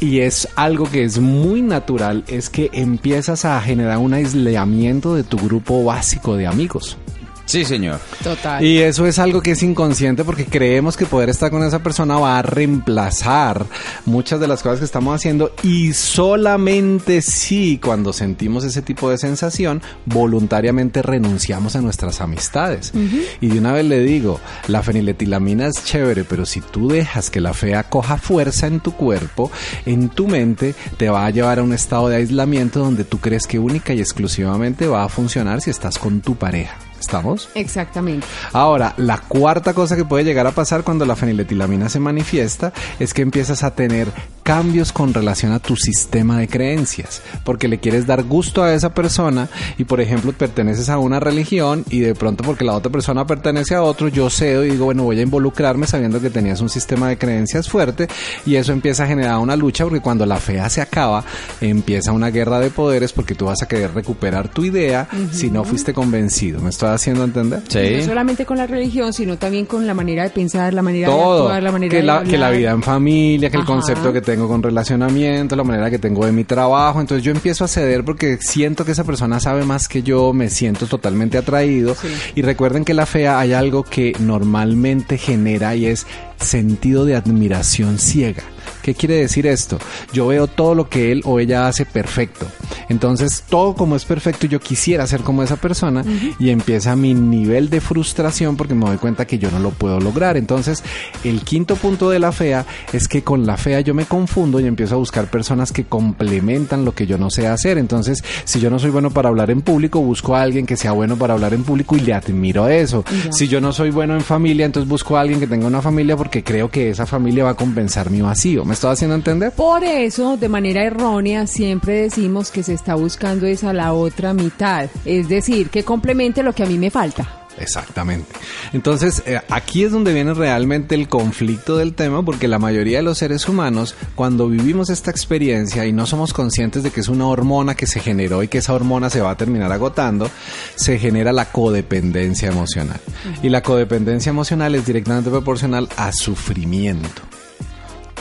y 0.00 0.20
es 0.20 0.48
algo 0.56 0.90
que 0.90 1.04
es 1.04 1.18
muy 1.18 1.62
natural 1.62 2.24
es 2.26 2.50
que 2.50 2.70
empiezas 2.72 3.44
a 3.44 3.60
generar 3.60 3.98
un 3.98 4.14
aislamiento 4.14 5.14
de 5.14 5.24
tu 5.24 5.38
grupo 5.38 5.84
básico 5.84 6.36
de 6.36 6.46
amigos. 6.46 6.98
Sí, 7.46 7.64
señor. 7.64 8.00
Total. 8.22 8.64
Y 8.64 8.78
eso 8.78 9.06
es 9.06 9.18
algo 9.18 9.42
que 9.42 9.52
es 9.52 9.62
inconsciente 9.62 10.24
porque 10.24 10.46
creemos 10.46 10.96
que 10.96 11.06
poder 11.06 11.28
estar 11.28 11.50
con 11.50 11.62
esa 11.62 11.82
persona 11.82 12.18
va 12.18 12.38
a 12.38 12.42
reemplazar 12.42 13.66
muchas 14.06 14.40
de 14.40 14.48
las 14.48 14.62
cosas 14.62 14.78
que 14.78 14.84
estamos 14.86 15.14
haciendo 15.14 15.52
y 15.62 15.92
solamente 15.92 17.20
si 17.22 17.78
cuando 17.78 18.12
sentimos 18.12 18.64
ese 18.64 18.82
tipo 18.82 19.10
de 19.10 19.18
sensación 19.18 19.82
voluntariamente 20.06 21.02
renunciamos 21.02 21.76
a 21.76 21.80
nuestras 21.80 22.20
amistades. 22.20 22.92
Y 23.40 23.48
de 23.48 23.58
una 23.58 23.72
vez 23.72 23.84
le 23.84 24.00
digo, 24.00 24.40
la 24.68 24.82
feniletilamina 24.82 25.66
es 25.66 25.84
chévere, 25.84 26.24
pero 26.24 26.46
si 26.46 26.60
tú 26.60 26.88
dejas 26.88 27.30
que 27.30 27.40
la 27.40 27.52
fea 27.52 27.84
coja 27.84 28.16
fuerza 28.16 28.66
en 28.66 28.80
tu 28.80 28.92
cuerpo, 28.92 29.50
en 29.86 30.08
tu 30.08 30.28
mente 30.28 30.74
te 30.96 31.10
va 31.10 31.26
a 31.26 31.30
llevar 31.30 31.58
a 31.58 31.62
un 31.62 31.72
estado 31.72 32.08
de 32.08 32.16
aislamiento 32.16 32.80
donde 32.80 33.04
tú 33.04 33.18
crees 33.18 33.46
que 33.46 33.58
única 33.58 33.92
y 33.92 34.00
exclusivamente 34.00 34.86
va 34.86 35.04
a 35.04 35.08
funcionar 35.08 35.60
si 35.60 35.70
estás 35.70 35.98
con 35.98 36.20
tu 36.20 36.36
pareja. 36.36 36.83
¿Estamos? 37.04 37.50
Exactamente. 37.54 38.26
Ahora, 38.52 38.94
la 38.96 39.18
cuarta 39.18 39.74
cosa 39.74 39.94
que 39.94 40.06
puede 40.06 40.24
llegar 40.24 40.46
a 40.46 40.52
pasar 40.52 40.84
cuando 40.84 41.04
la 41.04 41.16
feniletilamina 41.16 41.90
se 41.90 42.00
manifiesta 42.00 42.72
es 42.98 43.12
que 43.12 43.20
empiezas 43.20 43.62
a 43.62 43.74
tener 43.74 44.08
cambios 44.42 44.92
con 44.92 45.14
relación 45.14 45.52
a 45.52 45.58
tu 45.58 45.74
sistema 45.74 46.38
de 46.38 46.48
creencias, 46.48 47.22
porque 47.44 47.66
le 47.66 47.78
quieres 47.78 48.06
dar 48.06 48.22
gusto 48.22 48.62
a 48.62 48.74
esa 48.74 48.92
persona 48.92 49.48
y 49.78 49.84
por 49.84 50.02
ejemplo 50.02 50.32
perteneces 50.32 50.90
a 50.90 50.98
una 50.98 51.18
religión 51.18 51.82
y 51.88 52.00
de 52.00 52.14
pronto 52.14 52.44
porque 52.44 52.62
la 52.62 52.74
otra 52.74 52.92
persona 52.92 53.26
pertenece 53.26 53.74
a 53.74 53.82
otro, 53.82 54.08
yo 54.08 54.28
cedo 54.28 54.64
y 54.64 54.72
digo, 54.72 54.84
bueno, 54.84 55.04
voy 55.04 55.18
a 55.18 55.22
involucrarme 55.22 55.86
sabiendo 55.86 56.20
que 56.20 56.28
tenías 56.28 56.60
un 56.60 56.68
sistema 56.68 57.08
de 57.08 57.16
creencias 57.16 57.70
fuerte 57.70 58.06
y 58.44 58.56
eso 58.56 58.72
empieza 58.72 59.04
a 59.04 59.06
generar 59.06 59.38
una 59.38 59.56
lucha 59.56 59.84
porque 59.84 60.00
cuando 60.00 60.26
la 60.26 60.36
fea 60.36 60.68
se 60.68 60.82
acaba, 60.82 61.24
empieza 61.62 62.12
una 62.12 62.30
guerra 62.30 62.60
de 62.60 62.70
poderes 62.70 63.12
porque 63.12 63.34
tú 63.34 63.46
vas 63.46 63.62
a 63.62 63.66
querer 63.66 63.94
recuperar 63.94 64.48
tu 64.48 64.64
idea 64.64 65.08
si 65.32 65.50
no 65.50 65.64
fuiste 65.64 65.94
convencido. 65.94 66.60
¿Me 66.60 66.68
estoy 66.68 66.90
haciendo 66.94 67.24
entender? 67.24 67.62
No 67.62 68.04
solamente 68.04 68.46
con 68.46 68.56
la 68.56 68.66
religión, 68.66 69.12
sino 69.12 69.36
también 69.36 69.66
con 69.66 69.86
la 69.86 69.94
manera 69.94 70.24
de 70.24 70.30
pensar, 70.30 70.72
la 70.74 70.82
manera 70.82 71.08
de 71.08 71.14
todo. 71.14 71.44
actuar, 71.44 71.62
la 71.62 71.72
manera 71.72 71.90
que, 71.90 71.96
de 71.98 72.02
la, 72.02 72.22
que 72.22 72.38
la 72.38 72.50
vida 72.50 72.70
en 72.70 72.82
familia, 72.82 73.50
que 73.50 73.56
el 73.56 73.64
concepto 73.64 74.12
que 74.12 74.20
tengo 74.20 74.48
con 74.48 74.62
relacionamiento, 74.62 75.56
la 75.56 75.64
manera 75.64 75.90
que 75.90 75.98
tengo 75.98 76.24
de 76.26 76.32
mi 76.32 76.44
trabajo. 76.44 77.00
Entonces 77.00 77.24
yo 77.24 77.32
empiezo 77.32 77.64
a 77.64 77.68
ceder 77.68 78.04
porque 78.04 78.38
siento 78.40 78.84
que 78.84 78.92
esa 78.92 79.04
persona 79.04 79.40
sabe 79.40 79.64
más 79.64 79.88
que 79.88 80.02
yo, 80.02 80.32
me 80.32 80.48
siento 80.50 80.86
totalmente 80.86 81.38
atraído. 81.38 81.94
Sí. 81.94 82.08
Y 82.34 82.42
recuerden 82.42 82.84
que 82.84 82.94
la 82.94 83.06
fea 83.06 83.38
hay 83.38 83.52
algo 83.52 83.82
que 83.82 84.14
normalmente 84.18 85.18
genera 85.18 85.74
y 85.74 85.86
es 85.86 86.06
sentido 86.38 87.04
de 87.04 87.16
admiración 87.16 87.98
ciega. 87.98 88.42
¿Qué 88.84 88.94
quiere 88.94 89.14
decir 89.14 89.46
esto? 89.46 89.78
Yo 90.12 90.26
veo 90.26 90.46
todo 90.46 90.74
lo 90.74 90.90
que 90.90 91.10
él 91.10 91.22
o 91.24 91.40
ella 91.40 91.68
hace 91.68 91.86
perfecto. 91.86 92.46
Entonces, 92.90 93.42
todo 93.48 93.74
como 93.74 93.96
es 93.96 94.04
perfecto, 94.04 94.46
yo 94.46 94.60
quisiera 94.60 95.06
ser 95.06 95.22
como 95.22 95.42
esa 95.42 95.56
persona 95.56 96.04
y 96.38 96.50
empieza 96.50 96.94
mi 96.94 97.14
nivel 97.14 97.70
de 97.70 97.80
frustración 97.80 98.58
porque 98.58 98.74
me 98.74 98.84
doy 98.84 98.98
cuenta 98.98 99.26
que 99.26 99.38
yo 99.38 99.50
no 99.50 99.58
lo 99.58 99.70
puedo 99.70 100.00
lograr. 100.00 100.36
Entonces, 100.36 100.84
el 101.24 101.40
quinto 101.40 101.76
punto 101.76 102.10
de 102.10 102.18
la 102.18 102.30
fea 102.30 102.66
es 102.92 103.08
que 103.08 103.22
con 103.22 103.46
la 103.46 103.56
fea 103.56 103.80
yo 103.80 103.94
me 103.94 104.04
confundo 104.04 104.60
y 104.60 104.66
empiezo 104.66 104.96
a 104.96 104.98
buscar 104.98 105.30
personas 105.30 105.72
que 105.72 105.84
complementan 105.84 106.84
lo 106.84 106.94
que 106.94 107.06
yo 107.06 107.16
no 107.16 107.30
sé 107.30 107.46
hacer. 107.46 107.78
Entonces, 107.78 108.22
si 108.44 108.60
yo 108.60 108.68
no 108.68 108.78
soy 108.78 108.90
bueno 108.90 109.10
para 109.10 109.30
hablar 109.30 109.50
en 109.50 109.62
público, 109.62 110.02
busco 110.02 110.36
a 110.36 110.42
alguien 110.42 110.66
que 110.66 110.76
sea 110.76 110.92
bueno 110.92 111.16
para 111.16 111.32
hablar 111.32 111.54
en 111.54 111.64
público 111.64 111.96
y 111.96 112.00
le 112.00 112.12
admiro 112.12 112.68
eso. 112.68 113.02
Ya. 113.24 113.32
Si 113.32 113.48
yo 113.48 113.62
no 113.62 113.72
soy 113.72 113.88
bueno 113.88 114.12
en 114.12 114.20
familia, 114.20 114.66
entonces 114.66 114.86
busco 114.86 115.16
a 115.16 115.22
alguien 115.22 115.40
que 115.40 115.46
tenga 115.46 115.66
una 115.66 115.80
familia 115.80 116.18
porque 116.18 116.44
creo 116.44 116.70
que 116.70 116.90
esa 116.90 117.06
familia 117.06 117.44
va 117.44 117.50
a 117.50 117.54
compensar 117.54 118.10
mi 118.10 118.20
vacío. 118.20 118.66
¿Me 118.66 118.73
estoy 118.74 118.92
haciendo 118.92 119.16
entender? 119.16 119.52
Por 119.52 119.82
eso, 119.82 120.36
de 120.36 120.48
manera 120.48 120.84
errónea, 120.84 121.46
siempre 121.46 122.02
decimos 122.02 122.50
que 122.50 122.62
se 122.62 122.74
está 122.74 122.94
buscando 122.94 123.46
esa 123.46 123.72
la 123.72 123.92
otra 123.92 124.34
mitad. 124.34 124.88
Es 125.04 125.28
decir, 125.28 125.70
que 125.70 125.84
complemente 125.84 126.42
lo 126.42 126.52
que 126.52 126.62
a 126.62 126.66
mí 126.66 126.78
me 126.78 126.90
falta. 126.90 127.44
Exactamente. 127.58 128.32
Entonces, 128.72 129.22
eh, 129.26 129.40
aquí 129.48 129.84
es 129.84 129.92
donde 129.92 130.12
viene 130.12 130.34
realmente 130.34 130.94
el 130.94 131.08
conflicto 131.08 131.76
del 131.76 131.94
tema, 131.94 132.24
porque 132.24 132.48
la 132.48 132.58
mayoría 132.58 132.98
de 132.98 133.04
los 133.04 133.18
seres 133.18 133.48
humanos, 133.48 133.94
cuando 134.14 134.48
vivimos 134.48 134.90
esta 134.90 135.10
experiencia 135.10 135.86
y 135.86 135.92
no 135.92 136.06
somos 136.06 136.32
conscientes 136.32 136.82
de 136.82 136.90
que 136.90 137.00
es 137.00 137.08
una 137.08 137.26
hormona 137.26 137.74
que 137.74 137.86
se 137.86 138.00
generó 138.00 138.42
y 138.42 138.48
que 138.48 138.58
esa 138.58 138.74
hormona 138.74 139.10
se 139.10 139.20
va 139.20 139.30
a 139.30 139.36
terminar 139.36 139.70
agotando, 139.72 140.30
se 140.74 140.98
genera 140.98 141.32
la 141.32 141.46
codependencia 141.46 142.48
emocional. 142.48 143.00
Y 143.42 143.48
la 143.48 143.62
codependencia 143.62 144.30
emocional 144.30 144.74
es 144.74 144.86
directamente 144.86 145.30
proporcional 145.30 145.88
a 145.96 146.12
sufrimiento. 146.12 147.22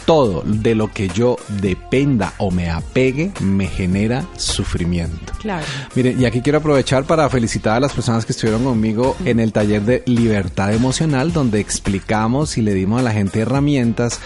Todo 0.06 0.44
de 0.46 0.76
lo 0.76 0.92
que 0.92 1.08
yo 1.10 1.38
dependa 1.62 2.34
o 2.38 2.52
me 2.52 2.70
apegue 2.70 3.32
me 3.42 3.68
genera 3.68 4.26
sufrimiento. 4.38 5.34
Claro. 5.40 5.66
Miren, 5.96 6.20
y 6.20 6.26
aquí 6.26 6.42
quiero 6.42 6.60
aprovechar 6.60 7.06
para 7.06 7.30
felicitar 7.30 7.78
a 7.78 7.80
las 7.80 7.94
personas 7.94 8.26
que 8.26 8.32
estuvieron 8.32 8.64
conmigo 8.64 9.16
en 9.26 9.40
el 9.40 9.52
taller 9.52 9.84
de 9.84 10.04
libertad 10.06 10.74
emocional, 10.74 11.34
donde 11.34 11.60
explicamos 11.60 12.58
y 12.58 12.62
le 12.62 12.74
dimos 12.74 13.00
a 13.00 13.04
la 13.04 13.12
gente 13.12 13.42
herramientas 13.42 14.20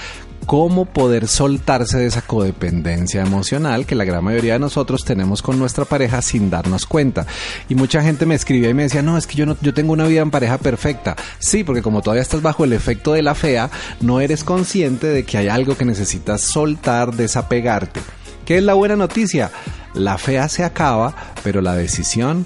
cómo 0.48 0.86
poder 0.86 1.28
soltarse 1.28 1.98
de 2.00 2.06
esa 2.08 2.22
codependencia 2.22 3.22
emocional 3.22 3.86
que 3.86 3.96
la 3.96 4.06
gran 4.06 4.24
mayoría 4.24 4.54
de 4.54 4.60
nosotros 4.60 5.04
tenemos 5.04 5.42
con 5.42 5.60
nuestra 5.60 5.84
pareja 5.84 6.22
sin 6.22 6.50
darnos 6.50 6.86
cuenta. 6.86 7.28
Y 7.68 7.76
mucha 7.76 8.02
gente 8.02 8.26
me 8.26 8.34
escribía 8.34 8.70
y 8.70 8.74
me 8.74 8.84
decía, 8.84 9.02
no, 9.02 9.18
es 9.18 9.28
que 9.28 9.36
yo, 9.36 9.46
no, 9.46 9.58
yo 9.62 9.74
tengo 9.74 9.92
una 9.92 10.08
vida 10.08 10.22
en 10.22 10.32
pareja 10.32 10.58
perfecta. 10.58 11.18
Sí, 11.38 11.66
porque 11.66 11.82
como 11.82 12.02
todavía 12.02 12.22
estás 12.22 12.42
bajo 12.42 12.64
el 12.64 12.72
efecto 12.72 13.12
de 13.12 13.24
la 13.24 13.36
fea, 13.36 13.70
no 14.00 14.22
eres 14.22 14.46
consciente 14.46 15.08
de 15.08 15.26
que 15.26 15.38
hay 15.38 15.50
algo 15.50 15.76
que 15.76 15.84
necesitas 15.84 16.42
soltar, 16.42 17.14
desapegarte. 17.14 18.00
¿Qué 18.46 18.58
es 18.58 18.64
la 18.64 18.74
buena 18.74 18.96
noticia? 18.96 19.52
La 19.94 20.18
fea 20.18 20.48
se 20.48 20.64
acaba, 20.64 21.14
pero 21.44 21.60
la 21.60 21.76
decisión 21.76 22.46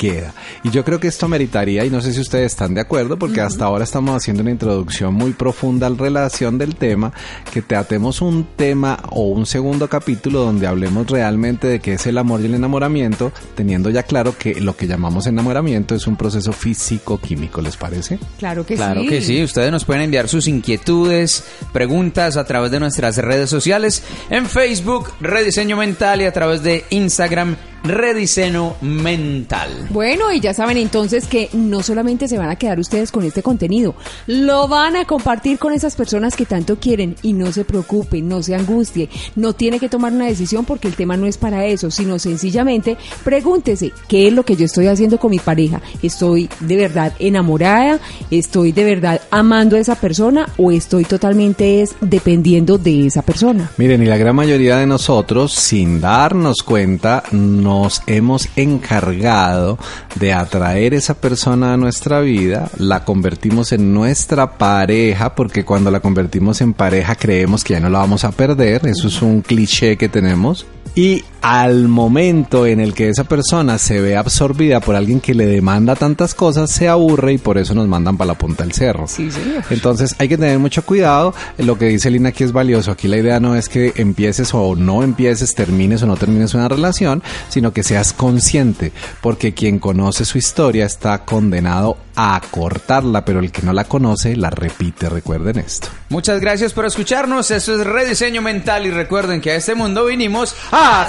queda. 0.00 0.32
Y 0.64 0.70
yo 0.70 0.82
creo 0.82 0.98
que 0.98 1.08
esto 1.08 1.28
meritaría, 1.28 1.84
y 1.84 1.90
no 1.90 2.00
sé 2.00 2.14
si 2.14 2.20
ustedes 2.20 2.52
están 2.52 2.72
de 2.72 2.80
acuerdo, 2.80 3.18
porque 3.18 3.42
hasta 3.42 3.66
ahora 3.66 3.84
estamos 3.84 4.16
haciendo 4.16 4.40
una 4.40 4.50
introducción 4.50 5.12
muy 5.12 5.32
profunda 5.32 5.86
en 5.88 5.98
relación 5.98 6.56
del 6.56 6.74
tema, 6.74 7.12
que 7.52 7.60
tratemos 7.60 8.22
un 8.22 8.46
tema 8.56 8.98
o 9.10 9.24
un 9.26 9.44
segundo 9.44 9.88
capítulo 9.90 10.40
donde 10.40 10.66
hablemos 10.66 11.06
realmente 11.10 11.66
de 11.66 11.80
qué 11.80 11.94
es 11.94 12.06
el 12.06 12.16
amor 12.16 12.40
y 12.40 12.46
el 12.46 12.54
enamoramiento, 12.54 13.30
teniendo 13.54 13.90
ya 13.90 14.04
claro 14.04 14.34
que 14.38 14.58
lo 14.58 14.74
que 14.74 14.86
llamamos 14.86 15.26
enamoramiento 15.26 15.94
es 15.94 16.06
un 16.06 16.16
proceso 16.16 16.52
físico-químico, 16.52 17.60
¿les 17.60 17.76
parece? 17.76 18.18
Claro 18.38 18.64
que 18.64 18.76
Claro 18.76 19.02
sí. 19.02 19.08
que 19.08 19.20
sí, 19.20 19.42
ustedes 19.42 19.70
nos 19.70 19.84
pueden 19.84 20.04
enviar 20.04 20.28
sus 20.28 20.48
inquietudes, 20.48 21.44
preguntas 21.74 22.38
a 22.38 22.44
través 22.44 22.70
de 22.70 22.80
nuestras 22.80 23.18
redes 23.18 23.50
sociales, 23.50 24.02
en 24.30 24.46
Facebook, 24.46 25.12
Rediseño 25.20 25.76
Mental 25.76 26.22
y 26.22 26.24
a 26.24 26.32
través 26.32 26.62
de 26.62 26.86
Instagram, 26.88 27.56
Rediseño 27.84 28.74
Mental. 28.80 29.88
Bueno, 29.90 30.32
y 30.32 30.40
ya 30.40 30.54
saben 30.54 30.76
entonces 30.76 31.26
que 31.26 31.48
no 31.52 31.82
solamente 31.82 32.28
se 32.28 32.38
van 32.38 32.50
a 32.50 32.56
quedar 32.56 32.78
ustedes 32.78 33.10
con 33.10 33.24
este 33.24 33.42
contenido, 33.42 33.94
lo 34.26 34.68
van 34.68 34.96
a 34.96 35.04
compartir 35.04 35.58
con 35.58 35.72
esas 35.72 35.96
personas 35.96 36.36
que 36.36 36.46
tanto 36.46 36.78
quieren 36.78 37.16
y 37.22 37.32
no 37.32 37.52
se 37.52 37.64
preocupen, 37.64 38.28
no 38.28 38.42
se 38.42 38.54
angustie, 38.54 39.08
no 39.36 39.52
tiene 39.52 39.78
que 39.78 39.88
tomar 39.88 40.12
una 40.12 40.26
decisión 40.26 40.64
porque 40.64 40.88
el 40.88 40.94
tema 40.94 41.16
no 41.16 41.26
es 41.26 41.38
para 41.38 41.66
eso, 41.66 41.90
sino 41.90 42.18
sencillamente 42.18 42.96
pregúntese, 43.24 43.92
¿qué 44.08 44.28
es 44.28 44.32
lo 44.32 44.44
que 44.44 44.56
yo 44.56 44.64
estoy 44.64 44.86
haciendo 44.86 45.18
con 45.18 45.30
mi 45.30 45.38
pareja? 45.38 45.80
¿Estoy 46.02 46.48
de 46.60 46.76
verdad 46.76 47.12
enamorada? 47.18 48.00
¿Estoy 48.30 48.72
de 48.72 48.84
verdad 48.84 49.20
amando 49.30 49.76
a 49.76 49.80
esa 49.80 49.94
persona 49.94 50.48
o 50.56 50.70
estoy 50.70 51.04
totalmente 51.04 51.82
es 51.82 51.94
dependiendo 52.00 52.78
de 52.78 53.06
esa 53.06 53.22
persona? 53.22 53.70
Miren, 53.76 54.02
y 54.02 54.06
la 54.06 54.16
gran 54.16 54.36
mayoría 54.36 54.76
de 54.76 54.86
nosotros, 54.86 55.52
sin 55.52 56.00
darnos 56.00 56.62
cuenta, 56.62 57.22
nos 57.70 58.02
hemos 58.08 58.48
encargado 58.56 59.78
de 60.16 60.32
atraer 60.32 60.92
esa 60.92 61.14
persona 61.14 61.72
a 61.72 61.76
nuestra 61.76 62.18
vida, 62.20 62.68
la 62.78 63.04
convertimos 63.04 63.70
en 63.70 63.94
nuestra 63.94 64.58
pareja, 64.58 65.36
porque 65.36 65.64
cuando 65.64 65.92
la 65.92 66.00
convertimos 66.00 66.60
en 66.62 66.72
pareja 66.74 67.14
creemos 67.14 67.62
que 67.62 67.74
ya 67.74 67.80
no 67.80 67.88
la 67.88 68.00
vamos 68.00 68.24
a 68.24 68.32
perder, 68.32 68.88
eso 68.88 69.06
es 69.06 69.22
un 69.22 69.42
cliché 69.42 69.96
que 69.96 70.08
tenemos. 70.08 70.66
Y 70.96 71.22
al 71.42 71.88
momento 71.88 72.66
en 72.66 72.80
el 72.80 72.94
que 72.94 73.08
esa 73.08 73.24
persona 73.24 73.78
se 73.78 74.00
ve 74.00 74.16
absorbida 74.16 74.80
por 74.80 74.96
alguien 74.96 75.20
que 75.20 75.34
le 75.34 75.46
demanda 75.46 75.96
tantas 75.96 76.34
cosas, 76.34 76.70
se 76.70 76.88
aburre 76.88 77.34
y 77.34 77.38
por 77.38 77.58
eso 77.58 77.74
nos 77.74 77.88
mandan 77.88 78.16
para 78.16 78.28
la 78.28 78.38
punta 78.38 78.64
del 78.64 78.72
cerro. 78.72 79.06
Sí, 79.06 79.30
señor. 79.30 79.64
Entonces 79.70 80.14
hay 80.18 80.28
que 80.28 80.36
tener 80.36 80.58
mucho 80.58 80.84
cuidado. 80.84 81.34
Lo 81.58 81.78
que 81.78 81.86
dice 81.86 82.10
Lina 82.10 82.30
aquí 82.30 82.44
es 82.44 82.52
valioso. 82.52 82.90
Aquí 82.90 83.08
la 83.08 83.16
idea 83.16 83.40
no 83.40 83.56
es 83.56 83.68
que 83.68 83.92
empieces 83.96 84.52
o 84.52 84.76
no 84.76 85.02
empieces, 85.02 85.54
termines 85.54 86.02
o 86.02 86.06
no 86.06 86.16
termines 86.16 86.54
una 86.54 86.68
relación, 86.68 87.22
sino 87.48 87.72
que 87.72 87.82
seas 87.82 88.12
consciente. 88.12 88.92
Porque 89.20 89.54
quien 89.54 89.78
conoce 89.78 90.24
su 90.24 90.38
historia 90.38 90.86
está 90.86 91.24
condenado 91.24 91.96
a 92.16 92.40
cortarla, 92.50 93.24
pero 93.24 93.40
el 93.40 93.50
que 93.50 93.62
no 93.62 93.72
la 93.72 93.84
conoce 93.84 94.36
la 94.36 94.50
repite. 94.50 95.08
Recuerden 95.08 95.58
esto. 95.58 95.88
Muchas 96.10 96.40
gracias 96.40 96.72
por 96.72 96.84
escucharnos, 96.84 97.50
esto 97.50 97.80
es 97.80 97.86
Rediseño 97.86 98.42
Mental 98.42 98.84
y 98.84 98.90
recuerden 98.90 99.40
que 99.40 99.52
a 99.52 99.54
este 99.54 99.76
mundo 99.76 100.06
vinimos 100.06 100.56
a 100.72 101.08